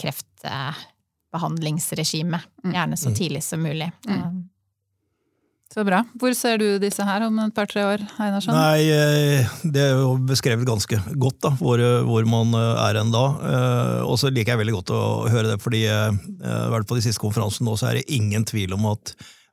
[0.00, 2.42] kreftbehandlingsregimet.
[2.64, 3.88] Gjerne så tidlig som mulig.
[4.08, 4.42] Mm.
[5.74, 6.04] Så bra.
[6.20, 8.54] Hvor ser du disse her om et par-tre år, Einarsson?
[8.54, 13.10] Nei, eh, det er jo beskrevet ganske godt da, hvor, hvor man eh, er enn
[13.10, 13.24] da.
[13.48, 15.00] Eh, Og så liker jeg veldig godt å
[15.32, 18.06] høre det, fordi eh, i hvert fall på de siste konferansene nå, så er det
[18.14, 19.04] ingen tvil om at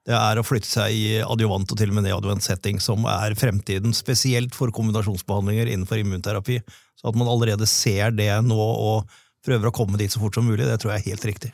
[0.06, 3.34] det er å flytte seg i adjuvant og til og med neadjuvant setting som er
[3.38, 6.62] fremtiden, spesielt for kombinasjonsbehandlinger innenfor immunterapi.
[7.02, 9.10] Så at man allerede ser det nå og
[9.46, 11.52] prøver å komme dit så fort som mulig, det tror jeg er helt riktig.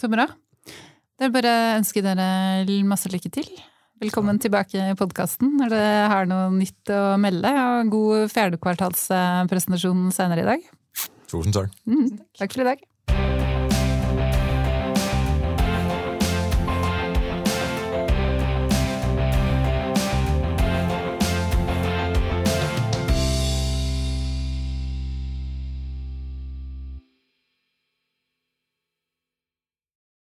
[0.00, 0.28] Så bra.
[1.16, 3.48] Da er bare å ønske dere masse lykke til.
[4.02, 10.44] Velkommen tilbake i podkasten når dere har noe nytt å melde, og god fjerdekvartalspresentasjon senere
[10.44, 10.66] i dag.
[11.30, 11.72] Tusen takk.
[11.88, 12.84] Mm, takk for i dag.